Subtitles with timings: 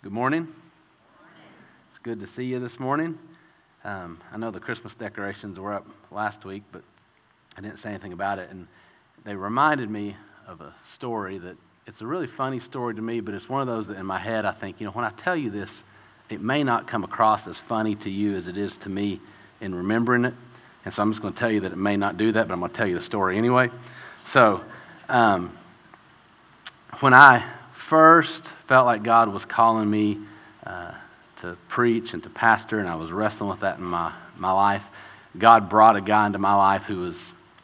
[0.00, 0.46] Good morning.
[1.90, 3.18] It's good to see you this morning.
[3.82, 6.82] Um, I know the Christmas decorations were up last week, but
[7.56, 8.48] I didn't say anything about it.
[8.48, 8.68] And
[9.24, 10.16] they reminded me
[10.46, 11.56] of a story that
[11.88, 14.20] it's a really funny story to me, but it's one of those that in my
[14.20, 15.70] head I think, you know, when I tell you this,
[16.30, 19.20] it may not come across as funny to you as it is to me
[19.60, 20.34] in remembering it.
[20.84, 22.54] And so I'm just going to tell you that it may not do that, but
[22.54, 23.68] I'm going to tell you the story anyway.
[24.30, 24.62] So,
[25.08, 25.58] um,
[27.00, 27.57] when I
[27.88, 30.18] first felt like God was calling me
[30.66, 30.92] uh,
[31.40, 34.82] to preach and to pastor, and I was wrestling with that in my, my life,
[35.38, 37.18] God brought a guy into my life who was,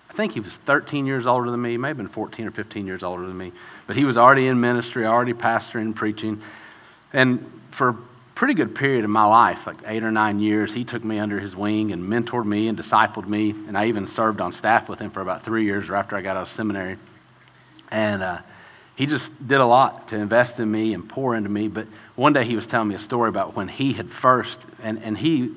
[0.09, 3.27] I think he was 13 years older than me, maybe 14 or 15 years older
[3.27, 3.52] than me,
[3.87, 6.42] but he was already in ministry, already pastoring and preaching.
[7.12, 7.97] And for a
[8.34, 11.38] pretty good period of my life, like eight or nine years, he took me under
[11.38, 13.50] his wing and mentored me and discipled me.
[13.50, 16.36] And I even served on staff with him for about three years after I got
[16.36, 16.97] out of seminary.
[17.91, 18.38] And uh,
[18.97, 21.69] he just did a lot to invest in me and pour into me.
[21.69, 25.03] But one day he was telling me a story about when he had first, and,
[25.03, 25.53] and he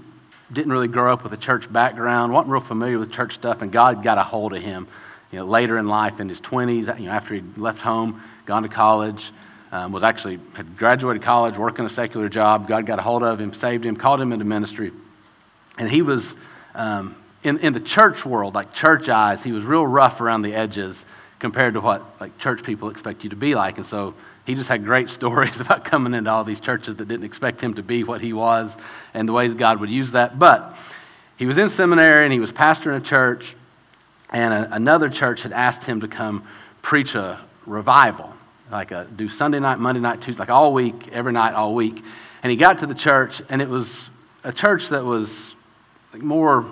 [0.52, 3.72] didn't really grow up with a church background, wasn't real familiar with church stuff, and
[3.72, 4.88] God got a hold of him,
[5.32, 8.64] you know, later in life in his 20s, you know, after he'd left home, gone
[8.64, 9.32] to college,
[9.72, 12.68] um, was actually had graduated college, working a secular job.
[12.68, 14.94] God got a hold of him, saved him, called him into ministry,
[15.78, 16.24] and he was
[16.74, 20.56] um, in in the church world, like church eyes, he was real rough around the
[20.56, 20.96] edges
[21.40, 23.78] compared to what like church people expect you to be like.
[23.78, 24.14] And so
[24.46, 27.76] he just had great stories about coming into all these churches that didn't expect him
[27.76, 28.72] to be what he was
[29.14, 30.40] and the ways God would use that.
[30.40, 30.76] But
[31.38, 33.56] he was in seminary and he was pastoring a church,
[34.32, 36.48] and a, another church had asked him to come
[36.82, 38.34] preach a revival,
[38.72, 42.04] like a, do Sunday night, Monday night, Tuesday, like all week, every night, all week.
[42.42, 44.10] And he got to the church, and it was
[44.44, 45.56] a church that was
[46.12, 46.66] like more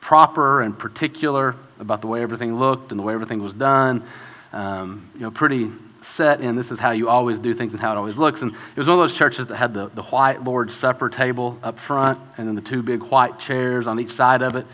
[0.00, 4.06] proper and particular about the way everything looked and the way everything was done.
[4.52, 5.70] Um, you know, pretty
[6.16, 8.42] set in this is how you always do things and how it always looks.
[8.42, 11.58] And it was one of those churches that had the, the white Lord's Supper table
[11.62, 14.66] up front and then the two big white chairs on each side of it,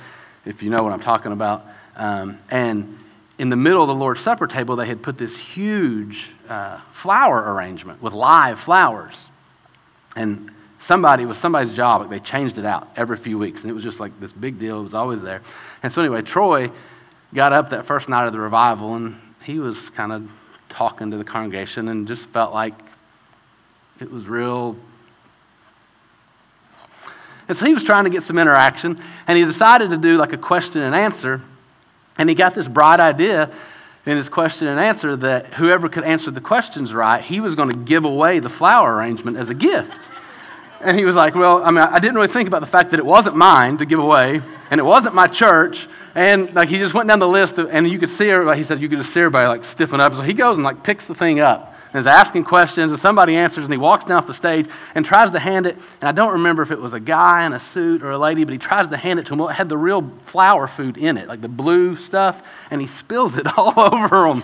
[0.44, 1.64] if you know what I'm talking about.
[1.96, 2.98] Um, and
[3.39, 7.52] in the middle of the Lord's Supper table, they had put this huge uh, flower
[7.52, 9.17] arrangement with live flowers.
[10.14, 10.50] And
[10.80, 13.62] somebody, it was somebody's job, they changed it out every few weeks.
[13.62, 14.80] And it was just like this big deal.
[14.80, 15.42] It was always there.
[15.83, 16.70] And so, anyway, Troy
[17.34, 20.28] got up that first night of the revival and he was kind of
[20.68, 22.74] talking to the congregation and just felt like
[24.00, 24.77] it was real.
[27.48, 30.33] And so he was trying to get some interaction and he decided to do like
[30.33, 31.42] a question and answer.
[32.17, 33.52] And he got this bright idea
[34.06, 37.70] in his question and answer that whoever could answer the questions right, he was going
[37.70, 39.98] to give away the flower arrangement as a gift.
[40.80, 43.00] And he was like, Well, I mean, I didn't really think about the fact that
[43.00, 44.42] it wasn't mine to give away,
[44.74, 45.86] and it wasn't my church.
[46.17, 48.61] And like he just went down the list, of, and you could see everybody.
[48.61, 50.14] He said you could just see everybody like stiffen up.
[50.14, 53.36] So he goes and like picks the thing up and is asking questions, and somebody
[53.36, 55.77] answers, and he walks down off the stage and tries to hand it.
[56.01, 58.42] And I don't remember if it was a guy in a suit or a lady,
[58.42, 59.39] but he tries to hand it to him.
[59.39, 62.42] Well, it had the real flower food in it, like the blue stuff,
[62.73, 64.42] and he spills it all over him.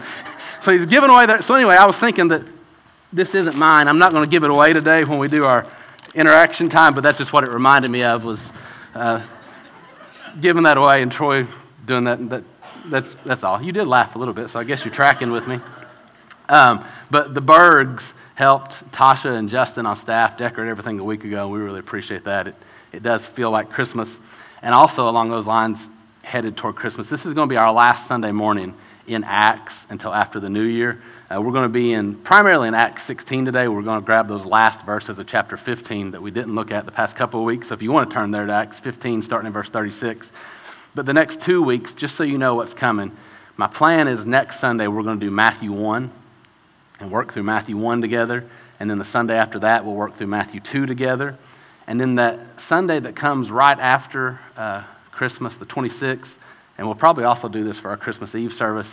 [0.62, 1.44] So he's giving away that.
[1.44, 2.47] So anyway, I was thinking that
[3.12, 3.88] this isn't mine.
[3.88, 5.66] I'm not going to give it away today when we do our
[6.14, 8.38] interaction time, but that's just what it reminded me of was
[8.94, 9.26] uh,
[10.41, 11.46] giving that away and Troy
[11.86, 12.28] doing that.
[12.30, 12.44] that
[12.86, 13.62] that's, that's all.
[13.62, 15.60] You did laugh a little bit, so I guess you're tracking with me.
[16.48, 18.04] Um, but the Bergs
[18.34, 21.48] helped Tasha and Justin on staff decorate everything a week ago.
[21.48, 22.48] We really appreciate that.
[22.48, 22.54] It,
[22.92, 24.08] it does feel like Christmas.
[24.62, 25.78] And also, along those lines,
[26.22, 28.74] headed toward Christmas, this is going to be our last Sunday morning
[29.06, 31.02] in Acts until after the new year.
[31.32, 33.68] Uh, we're going to be in primarily in Acts 16 today.
[33.68, 36.86] We're going to grab those last verses of chapter 15 that we didn't look at
[36.86, 37.68] the past couple of weeks.
[37.68, 40.26] So if you want to turn there to Acts 15, starting in verse 36.
[40.96, 43.16] But the next two weeks, just so you know what's coming,
[43.56, 46.10] my plan is next Sunday we're going to do Matthew 1
[46.98, 48.44] and work through Matthew 1 together.
[48.80, 51.38] And then the Sunday after that, we'll work through Matthew 2 together.
[51.86, 56.26] And then that Sunday that comes right after uh, Christmas, the 26th,
[56.76, 58.88] and we'll probably also do this for our Christmas Eve service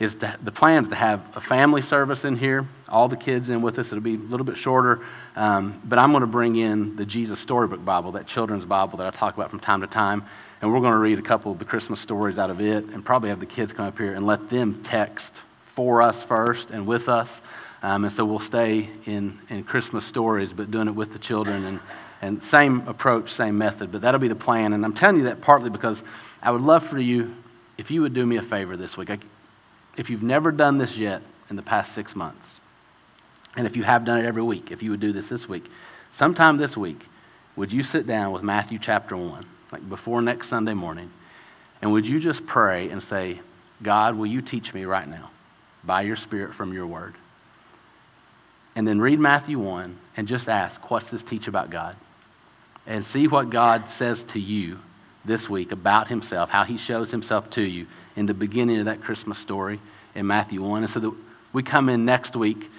[0.00, 3.50] is to, the plan is to have a family service in here, all the kids
[3.50, 3.86] in with us.
[3.88, 5.04] It'll be a little bit shorter,
[5.36, 9.06] um, but I'm going to bring in the Jesus Storybook Bible, that children's Bible that
[9.06, 10.24] I talk about from time to time,
[10.60, 13.04] and we're going to read a couple of the Christmas stories out of it, and
[13.04, 15.32] probably have the kids come up here and let them text
[15.76, 17.28] for us first and with us.
[17.82, 21.64] Um, and so we'll stay in, in Christmas stories, but doing it with the children
[21.64, 21.80] and,
[22.20, 23.90] and same approach, same method.
[23.90, 24.74] But that'll be the plan.
[24.74, 26.02] And I'm telling you that partly because
[26.42, 27.34] I would love for you,
[27.78, 29.08] if you would do me a favor this week.
[29.08, 29.18] I,
[29.96, 32.46] if you've never done this yet in the past six months,
[33.56, 35.64] and if you have done it every week, if you would do this this week,
[36.18, 37.00] sometime this week,
[37.56, 41.10] would you sit down with Matthew chapter 1, like before next Sunday morning,
[41.82, 43.40] and would you just pray and say,
[43.82, 45.30] God, will you teach me right now
[45.82, 47.16] by your Spirit from your word?
[48.76, 51.96] and then read Matthew 1 and just ask, what's this teach about God?
[52.86, 54.78] And see what God says to you
[55.24, 57.86] this week about himself, how he shows himself to you
[58.16, 59.80] in the beginning of that Christmas story
[60.14, 60.84] in Matthew 1.
[60.84, 61.14] And so that
[61.52, 62.70] we come in next week,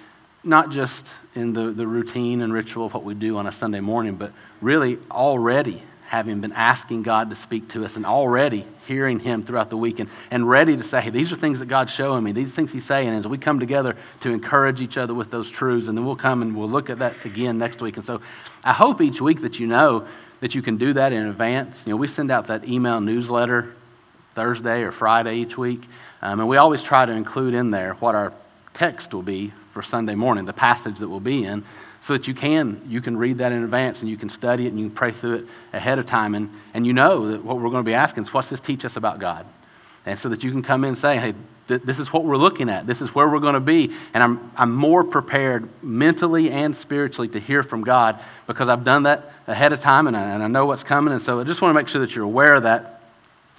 [0.44, 1.04] not just
[1.34, 4.32] in the, the routine and ritual of what we do on a Sunday morning, but
[4.60, 9.70] really already having been asking God to speak to us and already hearing Him throughout
[9.70, 12.32] the week and, and ready to say, hey, these are things that God's showing me.
[12.32, 13.08] These things He's saying.
[13.08, 16.16] And as we come together to encourage each other with those truths, and then we'll
[16.16, 17.96] come and we'll look at that again next week.
[17.96, 18.20] And so
[18.62, 20.06] I hope each week that you know
[20.42, 21.76] that you can do that in advance.
[21.86, 23.74] You know, we send out that email newsletter
[24.34, 25.80] Thursday or Friday each week,
[26.20, 28.34] um, and we always try to include in there what our
[28.74, 31.64] text will be for Sunday morning, the passage that we'll be in
[32.06, 34.70] so that you can you can read that in advance and you can study it
[34.70, 37.56] and you can pray through it ahead of time and, and you know that what
[37.56, 39.46] we're going to be asking is what's this teach us about god
[40.04, 41.32] and so that you can come in and say hey
[41.68, 44.22] th- this is what we're looking at this is where we're going to be and
[44.22, 49.32] I'm, I'm more prepared mentally and spiritually to hear from god because i've done that
[49.46, 51.70] ahead of time and I, and I know what's coming and so i just want
[51.70, 53.02] to make sure that you're aware of that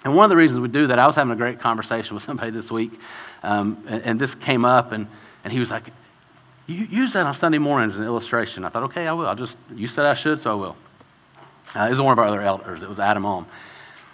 [0.04, 2.24] and one of the reasons we do that i was having a great conversation with
[2.24, 2.92] somebody this week
[3.44, 5.08] um, and, and this came up and,
[5.44, 5.92] and he was like
[6.68, 8.64] you use that on Sunday mornings as an illustration.
[8.64, 9.28] I thought, okay, I will.
[9.28, 10.76] I'll just, you said I should, so I will.
[11.76, 12.82] Uh, this is one of our other elders.
[12.82, 13.48] It was Adam Ohm.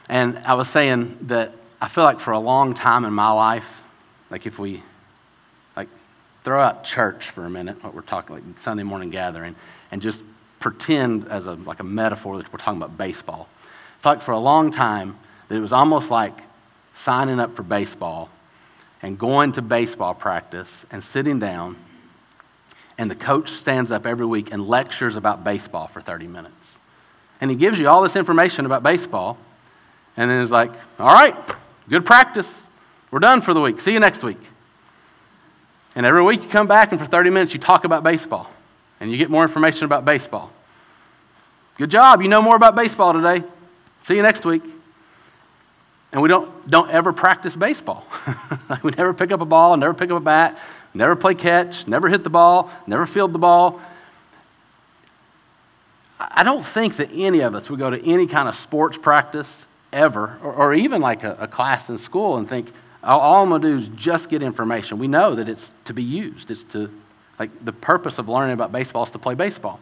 [0.08, 3.66] And I was saying that I feel like for a long time in my life,
[4.30, 4.84] like if we,
[5.76, 5.88] like,
[6.44, 9.56] throw out church for a minute, what we're talking, like Sunday morning gathering,
[9.92, 10.22] and just
[10.60, 13.48] pretend as a, like a metaphor that we're talking about baseball.
[14.00, 15.18] I felt like for a long time
[15.48, 16.42] that it was almost like
[17.04, 18.30] signing up for baseball
[19.02, 21.78] and going to baseball practice and sitting down
[23.00, 26.54] and the coach stands up every week and lectures about baseball for 30 minutes.
[27.40, 29.38] And he gives you all this information about baseball,
[30.18, 31.34] and then he's like, All right,
[31.90, 32.48] good practice.
[33.12, 33.82] We're done for the week.
[33.82, 34.40] See you next week.
[35.96, 38.50] And every week you come back, and for 30 minutes you talk about baseball,
[39.00, 40.52] and you get more information about baseball.
[41.78, 42.22] Good job.
[42.22, 43.46] You know more about baseball today.
[44.08, 44.64] See you next week.
[46.12, 48.06] And we don't, don't ever practice baseball.
[48.84, 50.60] we never pick up a ball, never pick up a bat,
[50.94, 53.80] never play catch, never hit the ball, never field the ball.
[56.20, 59.48] I don't think that any of us would go to any kind of sports practice
[59.92, 62.72] ever, or, or even like a, a, class in school and think,
[63.04, 65.00] all, I'm going to do is just get information.
[65.00, 66.52] We know that it's to be used.
[66.52, 66.90] It's to,
[67.40, 69.80] like, the purpose of learning about baseball is to play baseball.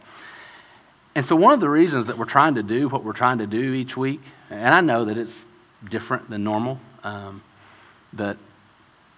[1.16, 3.48] And so, one of the reasons that we're trying to do what we're trying to
[3.48, 4.22] do each week,
[4.52, 5.34] and I know that it's
[5.90, 7.42] different than normal, um,
[8.14, 8.38] that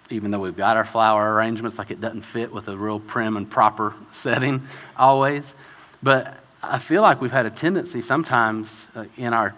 [0.10, 3.38] even though we've got our flower arrangements, like it doesn't fit with a real prim
[3.38, 3.94] and proper
[4.24, 4.66] setting
[4.98, 5.44] always.
[6.02, 9.54] But I feel like we've had a tendency sometimes uh, in our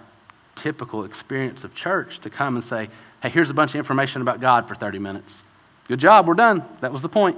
[0.61, 2.89] typical experience of church to come and say,
[3.21, 5.41] hey, here's a bunch of information about God for 30 minutes.
[5.87, 6.63] Good job, we're done.
[6.81, 7.37] That was the point.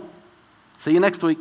[0.84, 1.40] See you next week.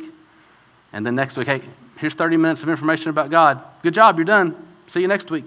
[0.93, 1.61] And then next week, hey,
[1.97, 3.61] here's 30 minutes of information about God.
[3.81, 4.55] Good job, you're done.
[4.87, 5.45] See you next week.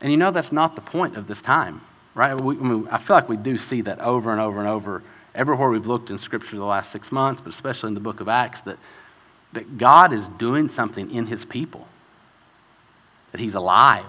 [0.00, 1.80] And you know that's not the point of this time
[2.14, 2.38] right?
[2.40, 5.02] We, I, mean, I feel like we do see that over and over and over
[5.34, 8.28] everywhere we've looked in Scripture the last six months, but especially in the book of
[8.28, 8.78] Acts, that,
[9.52, 11.86] that God is doing something in His people,
[13.32, 14.04] that He's alive,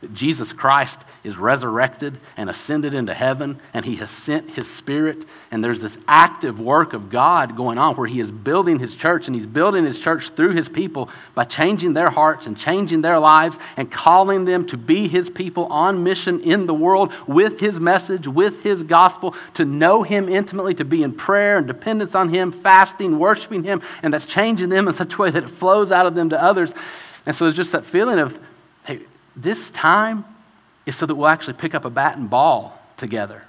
[0.00, 5.26] that Jesus Christ is resurrected and ascended into heaven, and he has sent his spirit.
[5.50, 9.26] And there's this active work of God going on where he is building his church,
[9.26, 13.18] and he's building his church through his people by changing their hearts and changing their
[13.18, 17.78] lives and calling them to be his people on mission in the world with his
[17.78, 22.32] message, with his gospel, to know him intimately, to be in prayer and dependence on
[22.32, 25.92] him, fasting, worshiping him, and that's changing them in such a way that it flows
[25.92, 26.70] out of them to others.
[27.26, 28.38] And so there's just that feeling of,
[29.36, 30.24] this time
[30.86, 33.42] is so that we'll actually pick up a bat and ball together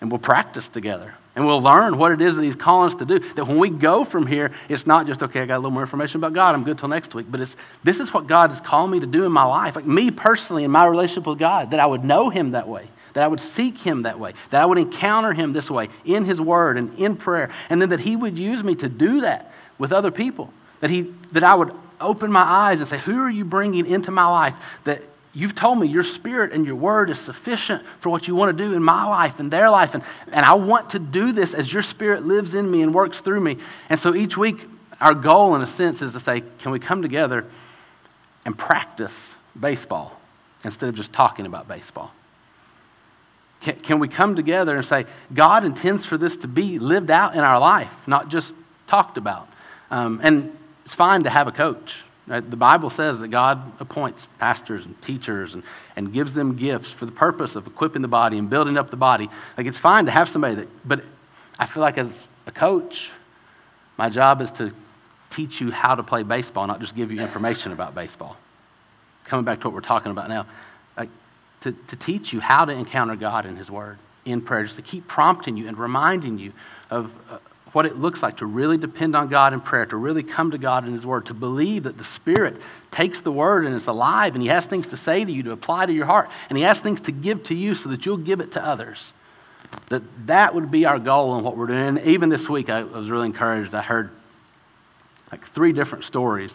[0.00, 3.04] and we'll practice together and we'll learn what it is that he's calling us to
[3.04, 3.18] do.
[3.34, 5.82] That when we go from here it's not just okay i got a little more
[5.82, 8.60] information about god i'm good till next week but it's this is what god is
[8.60, 9.76] calling me to do in my life.
[9.76, 12.88] Like me personally in my relationship with god that i would know him that way
[13.14, 16.24] that i would seek him that way that i would encounter him this way in
[16.24, 17.50] his word and in prayer.
[17.68, 21.12] And then that he would use me to do that with other people that he
[21.32, 24.54] that i would open my eyes and say, Who are you bringing into my life
[24.84, 25.02] that
[25.32, 28.64] you've told me your spirit and your word is sufficient for what you want to
[28.64, 29.94] do in my life and their life?
[29.94, 30.02] And,
[30.32, 33.40] and I want to do this as your spirit lives in me and works through
[33.40, 33.58] me.
[33.88, 34.66] And so each week,
[35.00, 37.46] our goal, in a sense, is to say, Can we come together
[38.44, 39.12] and practice
[39.58, 40.18] baseball
[40.64, 42.12] instead of just talking about baseball?
[43.60, 45.04] Can, can we come together and say,
[45.34, 48.54] God intends for this to be lived out in our life, not just
[48.86, 49.48] talked about?
[49.90, 50.56] Um, and
[50.90, 52.02] it's fine to have a coach.
[52.28, 55.62] Uh, the Bible says that God appoints pastors and teachers and,
[55.94, 58.96] and gives them gifts for the purpose of equipping the body and building up the
[58.96, 59.28] body.
[59.56, 61.04] Like it's fine to have somebody that, but
[61.60, 62.08] I feel like as
[62.48, 63.08] a coach,
[63.98, 64.72] my job is to
[65.32, 68.36] teach you how to play baseball, not just give you information about baseball.
[69.26, 70.44] Coming back to what we're talking about now,
[70.96, 71.10] like
[71.60, 74.82] to, to teach you how to encounter God in His Word in prayer, just to
[74.82, 76.52] keep prompting you and reminding you
[76.90, 77.38] of uh,
[77.72, 80.58] what it looks like to really depend on God in prayer, to really come to
[80.58, 82.56] God in His Word, to believe that the Spirit
[82.90, 85.52] takes the Word and it's alive and He has things to say to you, to
[85.52, 88.16] apply to your heart, and He has things to give to you so that you'll
[88.16, 88.98] give it to others.
[89.88, 91.98] That that would be our goal in what we're doing.
[92.04, 93.72] Even this week, I was really encouraged.
[93.74, 94.10] I heard
[95.30, 96.50] like three different stories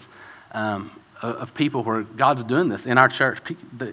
[0.51, 0.91] um,
[1.21, 3.39] of people where God's doing this in our church,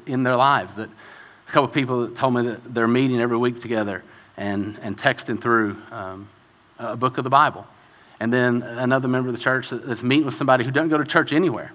[0.07, 0.75] in their lives.
[0.75, 4.03] That a couple of people told me that they're meeting every week together
[4.37, 6.29] and, and texting through um,
[6.83, 7.67] a book of the Bible.
[8.21, 11.05] And then another member of the church that's meeting with somebody who doesn't go to
[11.05, 11.73] church anywhere.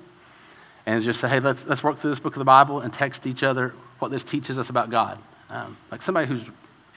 [0.85, 3.27] And just say, hey, let's, let's work through this book of the Bible and text
[3.27, 5.19] each other what this teaches us about God.
[5.49, 6.43] Um, like somebody who's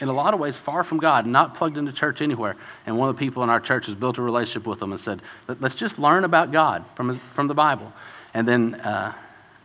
[0.00, 2.56] in a lot of ways far from God, not plugged into church anywhere.
[2.86, 5.00] And one of the people in our church has built a relationship with them and
[5.00, 5.20] said,
[5.60, 7.92] let's just learn about God from, from the Bible.
[8.32, 9.14] And then uh,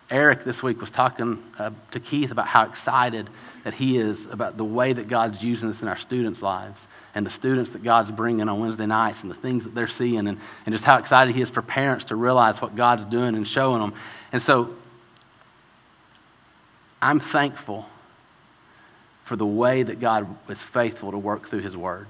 [0.10, 3.30] Eric this week was talking uh, to Keith about how excited
[3.64, 6.80] that he is about the way that God's using this in our students' lives
[7.16, 10.28] and the students that God's bringing on Wednesday nights and the things that they're seeing
[10.28, 13.48] and, and just how excited he is for parents to realize what God's doing and
[13.48, 13.94] showing them.
[14.34, 14.76] And so
[17.02, 17.86] I'm thankful
[19.24, 22.08] for the way that God is faithful to work through His Word.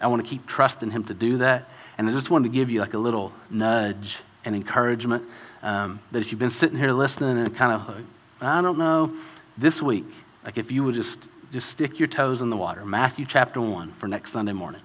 [0.00, 1.68] I want to keep trusting Him to do that.
[1.98, 5.24] And I just wanted to give you like a little nudge and encouragement
[5.62, 8.04] um, that if you've been sitting here listening and kind of like,
[8.40, 9.14] I don't know,
[9.56, 10.06] this week,
[10.44, 11.18] like if you would just
[11.54, 12.84] just stick your toes in the water.
[12.84, 14.82] Matthew chapter 1 for next Sunday morning.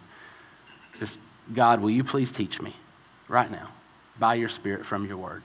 [0.99, 1.17] Just,
[1.51, 2.75] God, will you please teach me
[3.27, 3.71] right now
[4.19, 5.41] by your Spirit from your word?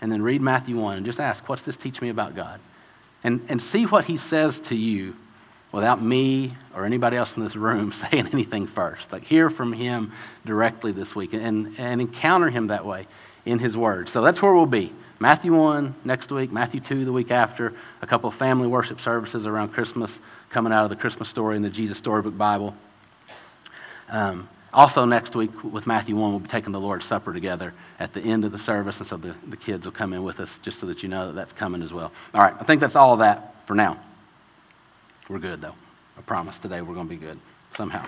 [0.00, 2.60] And then read Matthew 1 and just ask, what's this teach me about God?
[3.24, 5.16] And, and see what he says to you
[5.72, 9.10] without me or anybody else in this room saying anything first.
[9.10, 10.12] Like, hear from him
[10.46, 13.08] directly this week and, and encounter him that way
[13.46, 14.10] in his word.
[14.10, 14.92] So that's where we'll be.
[15.18, 19.70] Matthew 1 next week, Matthew 2 the week after, a couple family worship services around
[19.70, 20.12] Christmas
[20.50, 22.74] coming out of the Christmas story and the Jesus Storybook Bible.
[24.08, 28.12] Um, also, next week with Matthew 1, we'll be taking the Lord's Supper together at
[28.12, 30.50] the end of the service, and so the, the kids will come in with us
[30.62, 32.12] just so that you know that that's coming as well.
[32.34, 33.98] All right, I think that's all that for now.
[35.28, 35.74] We're good, though.
[36.16, 37.38] I promise today we're going to be good
[37.76, 38.06] somehow.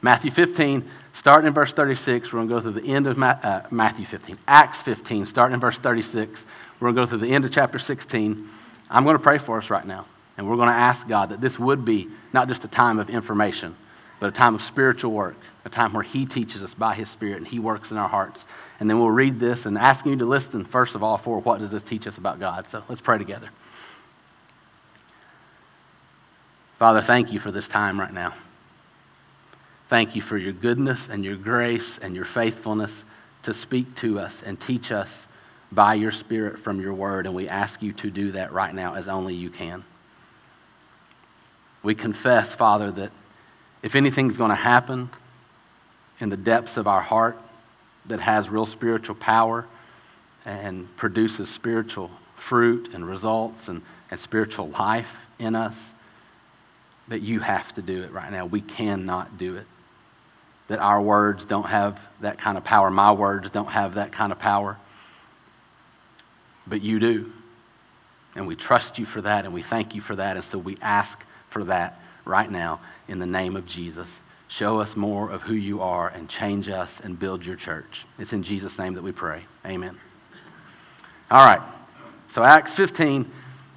[0.00, 3.38] Matthew 15, starting in verse 36, we're going to go through the end of Ma-
[3.42, 4.36] uh, Matthew 15.
[4.48, 6.40] Acts 15, starting in verse 36,
[6.80, 8.48] we're going to go through the end of chapter 16.
[8.90, 11.40] I'm going to pray for us right now, and we're going to ask God that
[11.40, 13.76] this would be not just a time of information,
[14.20, 17.38] but a time of spiritual work, a time where He teaches us by His Spirit
[17.38, 18.40] and He works in our hearts.
[18.80, 21.60] And then we'll read this and asking you to listen, first of all, for what
[21.60, 22.66] does this teach us about God.
[22.70, 23.50] So let's pray together.
[26.78, 28.34] Father, thank you for this time right now.
[29.88, 32.90] Thank you for your goodness and your grace and your faithfulness
[33.44, 35.08] to speak to us and teach us
[35.70, 37.26] by your Spirit from your word.
[37.26, 39.84] And we ask you to do that right now as only you can.
[41.82, 43.10] We confess, Father, that
[43.82, 45.10] if anything's going to happen
[46.20, 47.36] in the depths of our heart
[48.06, 49.66] that has real spiritual power
[50.44, 55.08] and produces spiritual fruit and results and, and spiritual life
[55.38, 55.74] in us,
[57.08, 58.46] that you have to do it right now.
[58.46, 59.66] We cannot do it.
[60.68, 62.90] That our words don't have that kind of power.
[62.90, 64.78] My words don't have that kind of power.
[66.66, 67.32] But you do.
[68.36, 70.36] And we trust you for that and we thank you for that.
[70.36, 71.18] And so we ask
[71.52, 74.08] for that right now in the name of Jesus.
[74.48, 78.04] Show us more of who you are and change us and build your church.
[78.18, 79.44] It's in Jesus' name that we pray.
[79.64, 79.98] Amen.
[81.30, 81.62] All right.
[82.34, 83.30] So, Acts 15.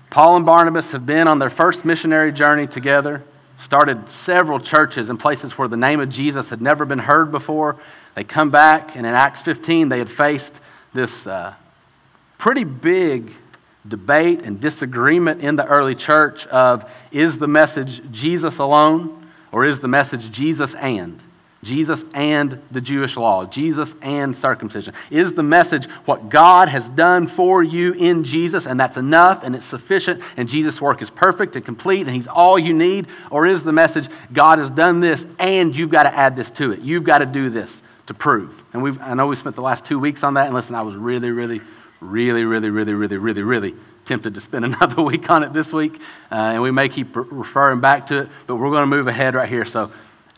[0.09, 3.23] Paul and Barnabas have been on their first missionary journey together,
[3.63, 7.79] started several churches in places where the name of Jesus had never been heard before.
[8.15, 10.53] They come back, and in Acts 15, they had faced
[10.93, 11.53] this uh,
[12.37, 13.33] pretty big
[13.87, 19.79] debate and disagreement in the early church of is the message Jesus alone or is
[19.79, 21.21] the message Jesus and?
[21.65, 24.93] Jesus and the Jewish law, Jesus and circumcision.
[25.09, 29.55] Is the message what God has done for you in Jesus, and that's enough and
[29.55, 33.07] it's sufficient, and Jesus' work is perfect and complete, and He's all you need?
[33.31, 36.71] Or is the message God has done this, and you've got to add this to
[36.71, 36.81] it?
[36.81, 37.71] You've got to do this
[38.05, 38.63] to prove.
[38.73, 40.83] And we've, I know we spent the last two weeks on that, and listen, I
[40.83, 41.61] was really, really,
[41.99, 43.75] really, really, really, really, really, really
[44.05, 45.99] tempted to spend another week on it this week,
[46.31, 49.35] uh, and we may keep referring back to it, but we're going to move ahead
[49.35, 49.65] right here.
[49.65, 49.91] So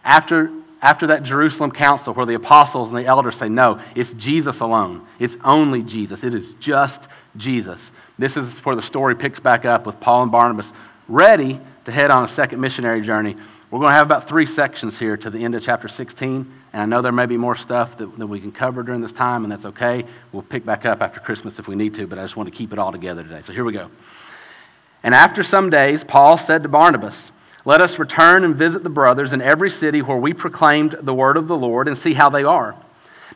[0.04, 4.60] after after that Jerusalem council where the apostles and the elders say, no, it's Jesus
[4.60, 5.08] alone.
[5.20, 6.24] It's only Jesus.
[6.24, 7.02] It is just
[7.36, 7.82] Jesus.
[8.20, 10.68] This is where the story picks back up with Paul and Barnabas
[11.08, 13.36] ready to head on a second missionary journey.
[13.72, 16.67] We're going to have about three sections here to the end of chapter 16 and
[16.78, 19.12] And I know there may be more stuff that, that we can cover during this
[19.12, 20.06] time, and that's okay.
[20.32, 22.56] We'll pick back up after Christmas if we need to, but I just want to
[22.56, 23.42] keep it all together today.
[23.44, 23.90] So here we go.
[25.02, 27.32] And after some days, Paul said to Barnabas,
[27.66, 31.36] Let us return and visit the brothers in every city where we proclaimed the word
[31.36, 32.76] of the Lord and see how they are.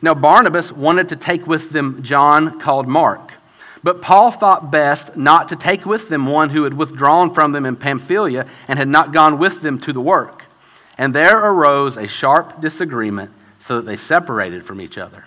[0.02, 3.32] Now, Barnabas wanted to take with them John called Mark.
[3.82, 7.66] But Paul thought best not to take with them one who had withdrawn from them
[7.66, 10.41] in Pamphylia and had not gone with them to the work.
[10.98, 13.30] And there arose a sharp disagreement,
[13.66, 15.24] so that they separated from each other.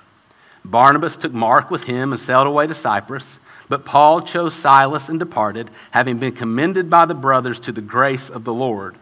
[0.63, 3.25] Barnabas took Mark with him and sailed away to Cyprus,
[3.69, 8.29] but Paul chose Silas and departed, having been commended by the brothers to the grace
[8.29, 8.97] of the Lord.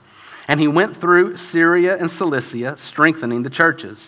[0.47, 3.99] And he went through Syria and Cilicia, strengthening the churches.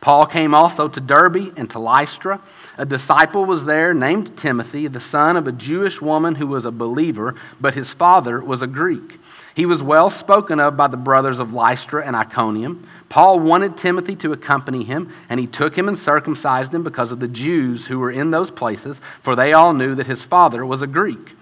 [0.00, 2.40] Paul came also to Derbe and to Lystra.
[2.76, 6.70] A disciple was there named Timothy, the son of a Jewish woman who was a
[6.70, 9.18] believer, but his father was a Greek.
[9.58, 12.88] He was well spoken of by the brothers of Lystra and Iconium.
[13.08, 17.18] Paul wanted Timothy to accompany him, and he took him and circumcised him because of
[17.18, 20.80] the Jews who were in those places, for they all knew that his father was
[20.80, 21.32] a Greek.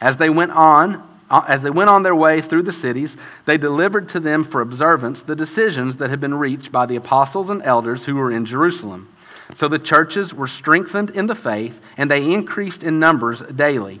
[0.00, 3.58] As they went on, uh, as they went on their way through the cities, they
[3.58, 7.60] delivered to them for observance the decisions that had been reached by the apostles and
[7.64, 9.08] elders who were in Jerusalem.
[9.56, 14.00] So the churches were strengthened in the faith, and they increased in numbers daily.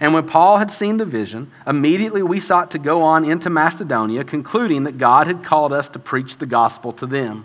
[0.00, 4.24] And when Paul had seen the vision, immediately we sought to go on into Macedonia,
[4.24, 7.44] concluding that God had called us to preach the gospel to them.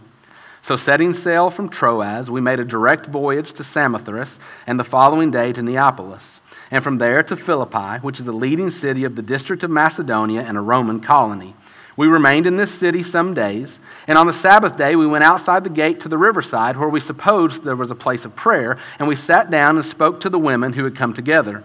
[0.61, 4.29] So, setting sail from Troas, we made a direct voyage to Samothrace,
[4.67, 6.23] and the following day to Neapolis,
[6.69, 10.41] and from there to Philippi, which is a leading city of the district of Macedonia
[10.41, 11.55] and a Roman colony.
[11.95, 13.69] We remained in this city some days,
[14.07, 16.99] and on the Sabbath day we went outside the gate to the riverside, where we
[16.99, 20.39] supposed there was a place of prayer, and we sat down and spoke to the
[20.39, 21.63] women who had come together.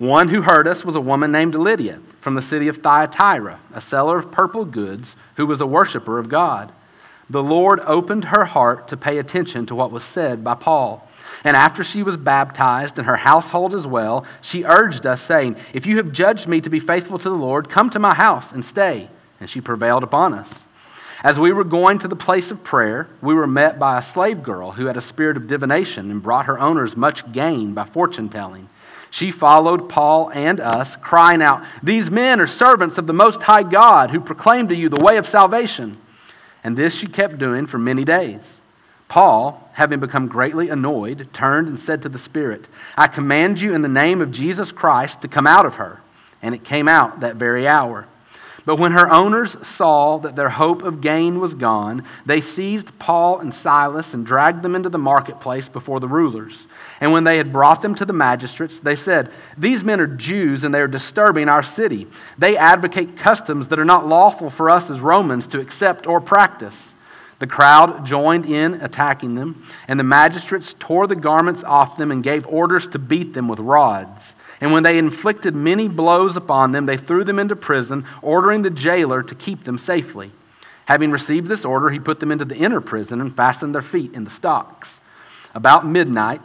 [0.00, 3.82] One who heard us was a woman named Lydia from the city of Thyatira, a
[3.82, 6.72] seller of purple goods, who was a worshiper of God.
[7.28, 11.06] The Lord opened her heart to pay attention to what was said by Paul.
[11.44, 15.84] And after she was baptized, and her household as well, she urged us, saying, If
[15.84, 18.64] you have judged me to be faithful to the Lord, come to my house and
[18.64, 19.06] stay.
[19.38, 20.48] And she prevailed upon us.
[21.22, 24.42] As we were going to the place of prayer, we were met by a slave
[24.42, 28.30] girl who had a spirit of divination and brought her owners much gain by fortune
[28.30, 28.70] telling.
[29.10, 33.64] She followed Paul and us, crying out, These men are servants of the Most High
[33.64, 35.98] God who proclaim to you the way of salvation.
[36.62, 38.40] And this she kept doing for many days.
[39.08, 43.82] Paul, having become greatly annoyed, turned and said to the Spirit, I command you in
[43.82, 46.00] the name of Jesus Christ to come out of her.
[46.42, 48.06] And it came out that very hour.
[48.64, 53.40] But when her owners saw that their hope of gain was gone, they seized Paul
[53.40, 56.66] and Silas and dragged them into the marketplace before the rulers.
[57.00, 60.64] And when they had brought them to the magistrates, they said, These men are Jews
[60.64, 62.06] and they are disturbing our city.
[62.36, 66.76] They advocate customs that are not lawful for us as Romans to accept or practice.
[67.38, 72.22] The crowd joined in attacking them, and the magistrates tore the garments off them and
[72.22, 74.20] gave orders to beat them with rods.
[74.60, 78.68] And when they inflicted many blows upon them, they threw them into prison, ordering the
[78.68, 80.30] jailer to keep them safely.
[80.84, 84.12] Having received this order, he put them into the inner prison and fastened their feet
[84.12, 84.90] in the stocks.
[85.54, 86.44] About midnight,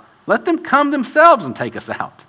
[0.31, 2.23] Let them come themselves and take us out.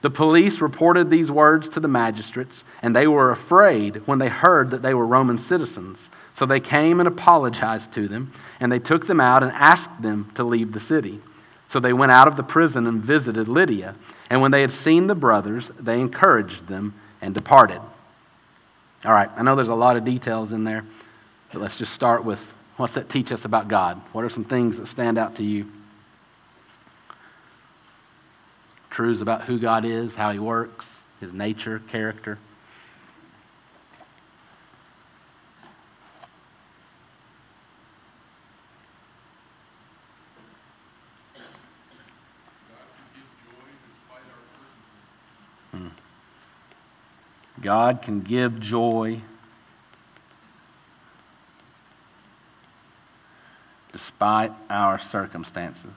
[0.00, 4.70] The police reported these words to the magistrates, and they were afraid when they heard
[4.70, 5.98] that they were Roman citizens.
[6.38, 10.30] So they came and apologized to them, and they took them out and asked them
[10.36, 11.20] to leave the city.
[11.68, 13.94] So they went out of the prison and visited Lydia.
[14.30, 17.82] And when they had seen the brothers, they encouraged them and departed.
[19.04, 20.86] All right, I know there's a lot of details in there,
[21.52, 22.38] but let's just start with
[22.78, 24.00] what's that teach us about God?
[24.12, 25.70] What are some things that stand out to you?
[28.94, 30.86] Truths about who God is, how He works,
[31.20, 32.38] His nature, character.
[45.72, 45.88] Hmm.
[47.60, 49.20] God can give joy
[53.92, 55.90] despite our circumstances.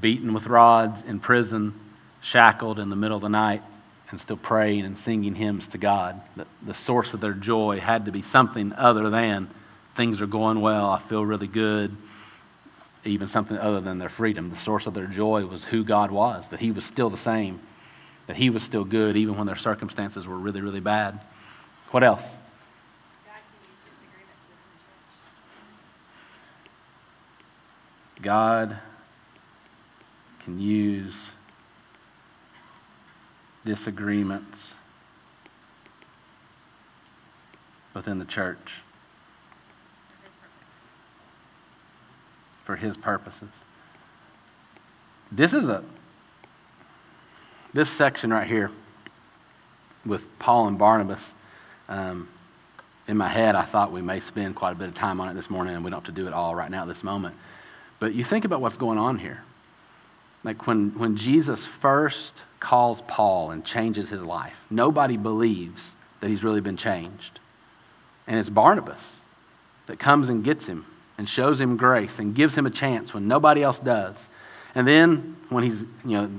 [0.00, 1.74] Beaten with rods, in prison,
[2.20, 3.62] shackled in the middle of the night,
[4.10, 6.20] and still praying and singing hymns to God.
[6.36, 9.50] The, the source of their joy had to be something other than
[9.96, 11.96] things are going well, I feel really good,
[13.04, 14.50] even something other than their freedom.
[14.50, 17.60] The source of their joy was who God was, that He was still the same,
[18.26, 21.20] that He was still good, even when their circumstances were really, really bad.
[21.90, 22.22] What else?
[28.22, 28.78] God
[30.44, 31.14] can use
[33.64, 34.58] disagreements
[37.94, 38.82] within the church
[42.66, 43.48] for his purposes.
[45.32, 45.82] This is a
[47.72, 48.70] this section right here
[50.06, 51.20] with Paul and Barnabas.
[51.88, 52.28] Um,
[53.08, 55.34] in my head, I thought we may spend quite a bit of time on it
[55.34, 57.34] this morning, and we don't have to do it all right now at this moment.
[57.98, 59.42] But you think about what's going on here.
[60.44, 65.82] Like when, when Jesus first calls Paul and changes his life, nobody believes
[66.20, 67.40] that he's really been changed.
[68.26, 69.02] And it's Barnabas
[69.86, 73.26] that comes and gets him and shows him grace and gives him a chance when
[73.26, 74.16] nobody else does.
[74.74, 76.30] And then when he's, you know,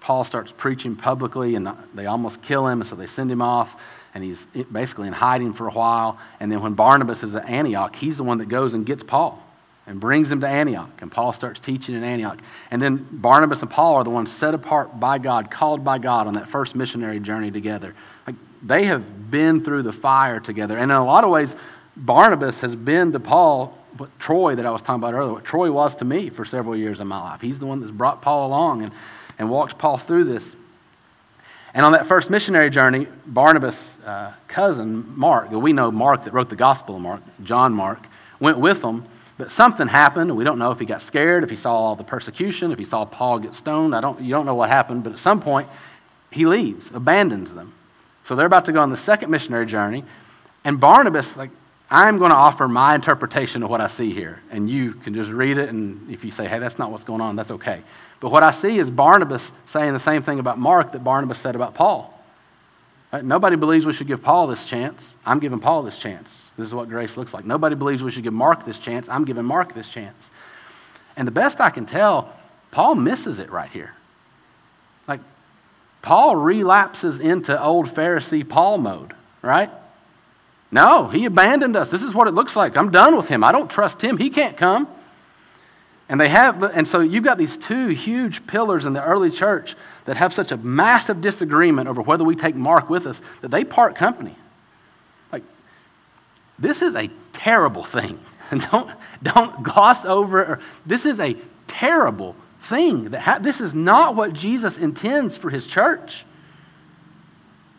[0.00, 3.70] Paul starts preaching publicly and they almost kill him, so they send him off,
[4.14, 4.38] and he's
[4.72, 6.18] basically in hiding for a while.
[6.40, 9.42] And then when Barnabas is at Antioch, he's the one that goes and gets Paul
[9.88, 10.90] and brings them to Antioch.
[11.00, 12.38] And Paul starts teaching in Antioch.
[12.70, 16.26] And then Barnabas and Paul are the ones set apart by God, called by God
[16.26, 17.94] on that first missionary journey together.
[18.26, 20.76] Like they have been through the fire together.
[20.76, 21.48] And in a lot of ways,
[21.96, 25.72] Barnabas has been to Paul what Troy that I was talking about earlier, what Troy
[25.72, 27.40] was to me for several years in my life.
[27.40, 28.92] He's the one that's brought Paul along and,
[29.38, 30.44] and walked Paul through this.
[31.72, 36.50] And on that first missionary journey, Barnabas' uh, cousin, Mark, we know Mark that wrote
[36.50, 38.06] the Gospel of Mark, John Mark,
[38.38, 39.06] went with them
[39.38, 40.36] but something happened.
[40.36, 42.84] We don't know if he got scared, if he saw all the persecution, if he
[42.84, 43.94] saw Paul get stoned.
[43.94, 45.68] I don't, you don't know what happened, but at some point,
[46.30, 47.72] he leaves, abandons them.
[48.26, 50.04] So they're about to go on the second missionary journey.
[50.64, 51.50] And Barnabas, like,
[51.88, 54.42] I'm going to offer my interpretation of what I see here.
[54.50, 57.20] And you can just read it, and if you say, hey, that's not what's going
[57.20, 57.82] on, that's okay.
[58.20, 61.54] But what I see is Barnabas saying the same thing about Mark that Barnabas said
[61.54, 62.12] about Paul.
[63.12, 63.24] Right?
[63.24, 65.00] Nobody believes we should give Paul this chance.
[65.24, 66.28] I'm giving Paul this chance.
[66.58, 67.44] This is what grace looks like.
[67.44, 69.08] Nobody believes we should give Mark this chance.
[69.08, 70.16] I'm giving Mark this chance.
[71.16, 72.34] And the best I can tell,
[72.72, 73.94] Paul misses it right here.
[75.06, 75.20] Like,
[76.02, 79.70] Paul relapses into old Pharisee Paul mode, right?
[80.72, 81.90] No, he abandoned us.
[81.90, 82.76] This is what it looks like.
[82.76, 83.44] I'm done with him.
[83.44, 84.18] I don't trust him.
[84.18, 84.88] He can't come.
[86.08, 89.76] And they have, and so you've got these two huge pillars in the early church
[90.06, 93.62] that have such a massive disagreement over whether we take Mark with us that they
[93.62, 94.36] part company.
[96.58, 98.18] This is a terrible thing.
[98.70, 98.90] don't,
[99.22, 100.60] don't gloss over.
[100.86, 102.34] This is a terrible
[102.68, 103.10] thing.
[103.10, 106.24] That ha- this is not what Jesus intends for his church.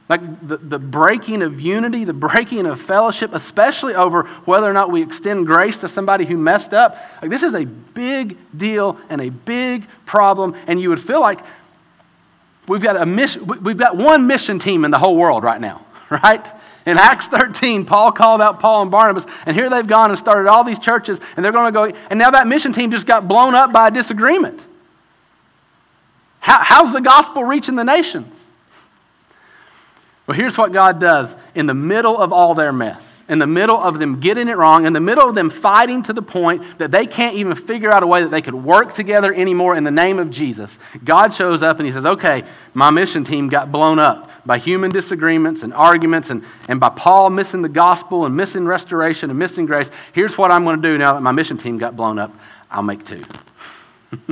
[0.08, 4.92] Like the, the breaking of unity, the breaking of fellowship, especially over whether or not
[4.92, 6.98] we extend grace to somebody who messed up.
[7.22, 10.56] Like this is a big deal and a big problem.
[10.66, 11.42] And you would feel like
[12.68, 15.86] we've got a mission, we've got one mission team in the whole world right now,
[16.10, 16.44] right?
[16.90, 20.50] In Acts 13, Paul called out Paul and Barnabas, and here they've gone and started
[20.50, 23.28] all these churches, and they're going to go, and now that mission team just got
[23.28, 24.60] blown up by a disagreement.
[26.40, 28.34] How, how's the gospel reaching the nations?
[30.26, 33.78] Well, here's what God does in the middle of all their mess, in the middle
[33.78, 36.92] of them getting it wrong, in the middle of them fighting to the point that
[36.92, 39.92] they can't even figure out a way that they could work together anymore in the
[39.92, 40.72] name of Jesus,
[41.06, 44.90] God shows up and He says, Okay, my mission team got blown up by human
[44.90, 49.66] disagreements and arguments and, and by Paul missing the gospel and missing restoration and missing
[49.66, 49.88] grace.
[50.14, 52.34] Here's what I'm going to do now that my mission team got blown up
[52.72, 53.24] I'll make two.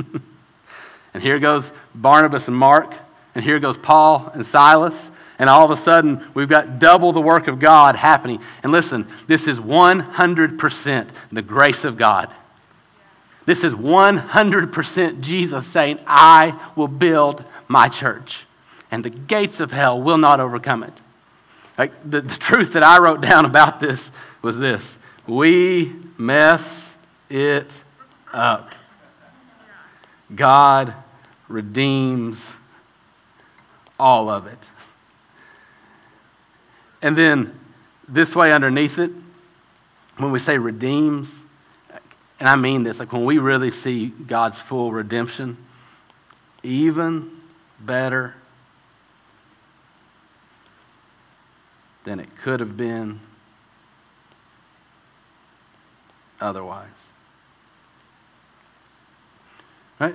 [1.14, 2.94] and here goes Barnabas and Mark,
[3.34, 4.94] and here goes Paul and Silas
[5.38, 8.42] and all of a sudden, we've got double the work of God happening.
[8.62, 12.32] And listen, this is 100% the grace of God.
[13.46, 18.46] This is 100% Jesus saying, I will build my church,
[18.90, 20.92] and the gates of hell will not overcome it.
[21.78, 24.10] Like the, the truth that I wrote down about this
[24.42, 24.96] was this
[25.26, 26.62] we mess
[27.30, 27.70] it
[28.32, 28.74] up.
[30.34, 30.94] God
[31.48, 32.38] redeems
[33.98, 34.58] all of it.
[37.02, 37.58] And then
[38.08, 39.10] this way underneath it,
[40.16, 41.28] when we say redeems,
[42.40, 45.56] and I mean this, like when we really see God's full redemption,
[46.62, 47.30] even
[47.80, 48.34] better
[52.04, 53.20] than it could have been
[56.40, 56.88] otherwise.
[60.00, 60.14] Right?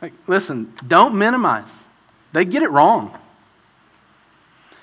[0.00, 1.68] Like, listen, don't minimize.
[2.32, 3.18] They get it wrong.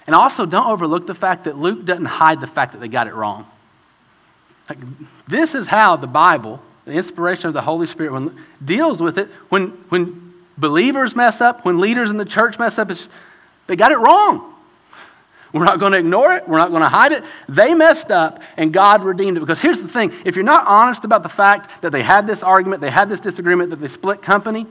[0.08, 3.08] And also, don't overlook the fact that Luke doesn't hide the fact that they got
[3.08, 3.46] it wrong.
[4.68, 4.80] Like,
[5.28, 9.30] this is how the Bible, the inspiration of the Holy Spirit, when, deals with it.
[9.50, 12.90] When, when believers mess up, when leaders in the church mess up,
[13.68, 14.52] they got it wrong.
[15.54, 16.48] We're not going to ignore it.
[16.48, 17.24] We're not going to hide it.
[17.50, 19.42] They messed up, and God redeemed it.
[19.42, 22.42] Because here's the thing if you're not honest about the fact that they had this
[22.42, 24.66] argument, they had this disagreement, that they split company,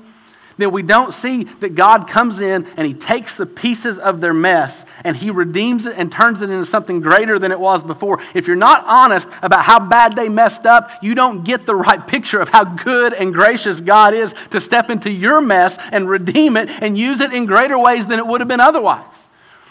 [0.61, 4.35] then we don't see that God comes in and He takes the pieces of their
[4.35, 8.23] mess and He redeems it and turns it into something greater than it was before.
[8.35, 12.07] If you're not honest about how bad they messed up, you don't get the right
[12.07, 16.57] picture of how good and gracious God is to step into your mess and redeem
[16.57, 19.07] it and use it in greater ways than it would have been otherwise.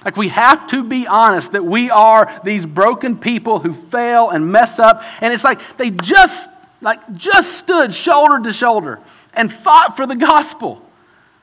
[0.03, 4.49] Like, we have to be honest that we are these broken people who fail and
[4.49, 5.03] mess up.
[5.19, 6.49] And it's like they just,
[6.79, 8.99] like, just stood shoulder to shoulder
[9.33, 10.81] and fought for the gospel.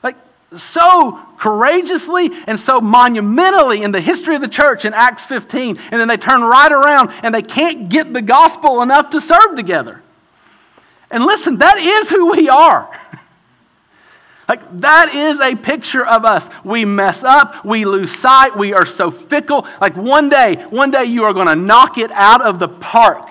[0.03, 0.15] Like,
[0.57, 5.77] so courageously and so monumentally in the history of the church in Acts 15.
[5.77, 9.55] And then they turn right around and they can't get the gospel enough to serve
[9.55, 10.01] together.
[11.09, 12.99] And listen, that is who we are.
[14.47, 16.43] Like, that is a picture of us.
[16.63, 19.67] We mess up, we lose sight, we are so fickle.
[19.81, 23.27] Like, one day, one day you are going to knock it out of the park,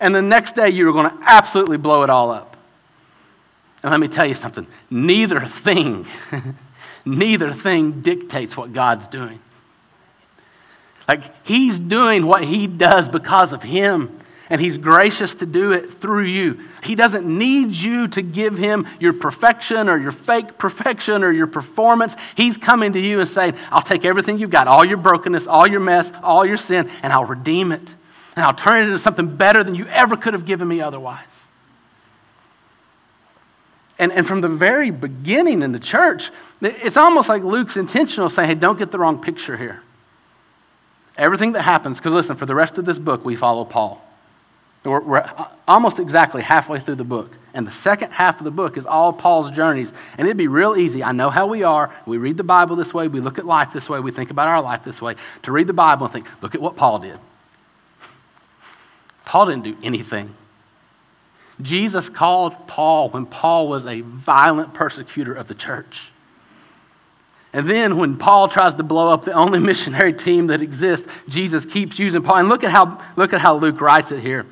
[0.00, 2.55] and the next day you are going to absolutely blow it all up.
[3.82, 6.06] And let me tell you something neither thing,
[7.04, 9.40] neither thing dictates what God's doing.
[11.08, 16.00] Like, He's doing what He does because of Him, and He's gracious to do it
[16.00, 16.60] through you.
[16.82, 21.46] He doesn't need you to give Him your perfection or your fake perfection or your
[21.46, 22.14] performance.
[22.36, 25.68] He's coming to you and saying, I'll take everything you've got, all your brokenness, all
[25.68, 27.88] your mess, all your sin, and I'll redeem it.
[28.34, 31.24] And I'll turn it into something better than you ever could have given me otherwise.
[33.98, 36.30] And, and from the very beginning in the church,
[36.60, 39.82] it's almost like Luke's intentional saying, hey, don't get the wrong picture here.
[41.16, 44.02] Everything that happens, because listen, for the rest of this book, we follow Paul.
[44.84, 47.30] We're, we're, almost exactly halfway through the book.
[47.54, 49.90] And the second half of the book is all Paul's journeys.
[50.18, 51.02] And it'd be real easy.
[51.02, 51.92] I know how we are.
[52.06, 53.08] We read the Bible this way.
[53.08, 53.98] We look at life this way.
[53.98, 55.16] We think about our life this way.
[55.44, 57.18] To read the Bible and think, look at what Paul did.
[59.24, 60.34] Paul didn't do anything.
[61.62, 66.00] Jesus called Paul when Paul was a violent persecutor of the church.
[67.52, 71.64] And then when Paul tries to blow up the only missionary team that exists, Jesus
[71.64, 72.36] keeps using Paul.
[72.36, 74.44] And look at how, look at how Luke writes it here.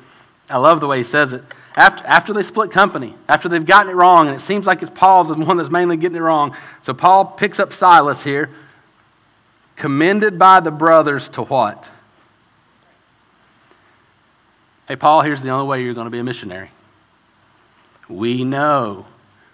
[0.49, 1.43] I love the way he says it.
[1.75, 4.91] After, after they split company, after they've gotten it wrong, and it seems like it's
[4.95, 6.55] Paul the one that's mainly getting it wrong.
[6.83, 8.49] So Paul picks up Silas here,
[9.75, 11.85] commended by the brothers to what?
[14.87, 16.71] Hey, Paul, here's the only way you're going to be a missionary.
[18.09, 19.05] We know,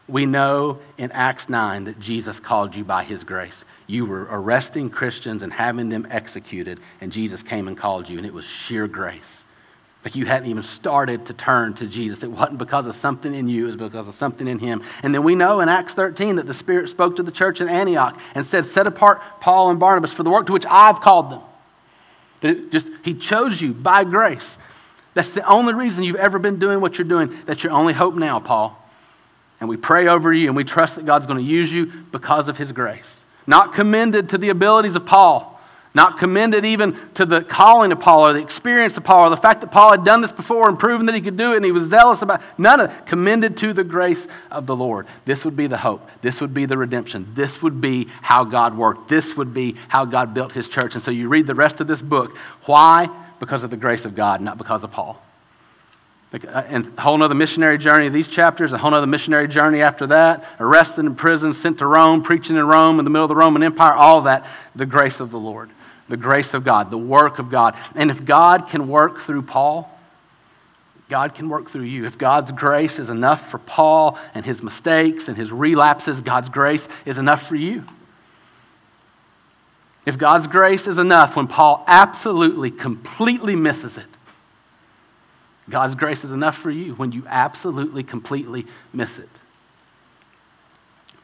[0.08, 3.64] we know in Acts 9 that Jesus called you by his grace.
[3.88, 8.26] You were arresting Christians and having them executed, and Jesus came and called you, and
[8.26, 9.22] it was sheer grace.
[10.04, 12.24] Like you hadn't even started to turn to Jesus.
[12.24, 14.84] It wasn't because of something in you, it was because of something in him.
[15.04, 17.70] And then we know in Acts 13 that the Spirit spoke to the church in
[17.70, 21.32] Antioch and said, Set apart Paul and Barnabas for the work to which I've called
[21.32, 21.42] them.
[22.42, 24.58] That just he chose you by grace.
[25.13, 27.39] That's the only reason you've ever been doing what you're doing.
[27.45, 28.78] That's your only hope now, Paul.
[29.60, 32.47] And we pray over you and we trust that God's going to use you because
[32.47, 33.06] of his grace.
[33.45, 35.60] Not commended to the abilities of Paul,
[35.93, 39.38] Not commended even to the calling of Paul or the experience of Paul or the
[39.38, 41.65] fact that Paul had done this before and proven that he could do it and
[41.65, 42.47] he was zealous about it.
[42.58, 43.06] None of it.
[43.06, 45.08] Commended to the grace of the Lord.
[45.26, 46.08] This would be the hope.
[46.21, 47.34] This would be the redemption.
[47.36, 49.10] This would be how God worked.
[49.10, 50.95] This would be how God built his church.
[50.95, 52.38] And so you read the rest of this book.
[52.65, 53.10] Why?
[53.41, 55.21] Because of the grace of God, not because of Paul.
[56.34, 60.08] Uh, and a whole other missionary journey, these chapters, a whole other missionary journey after
[60.08, 63.36] that, arrested in prison, sent to Rome, preaching in Rome in the middle of the
[63.36, 65.69] Roman Empire, all that, the grace of the Lord
[66.12, 67.75] the grace of God, the work of God.
[67.95, 69.89] And if God can work through Paul,
[71.10, 72.06] God can work through you.
[72.06, 76.88] If God's grace is enough for Paul and his mistakes and his relapses, God's grace
[77.06, 77.84] is enough for you.
[80.06, 84.06] If God's grace is enough when Paul absolutely, completely misses it,
[85.70, 89.30] God's grace is enough for you when you absolutely, completely miss it.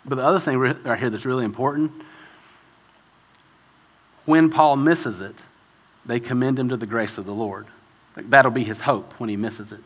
[0.05, 1.91] But the other thing right here that's really important
[4.25, 5.35] when Paul misses it,
[6.05, 7.65] they commend him to the grace of the Lord.
[8.15, 9.79] That'll be his hope when he misses it.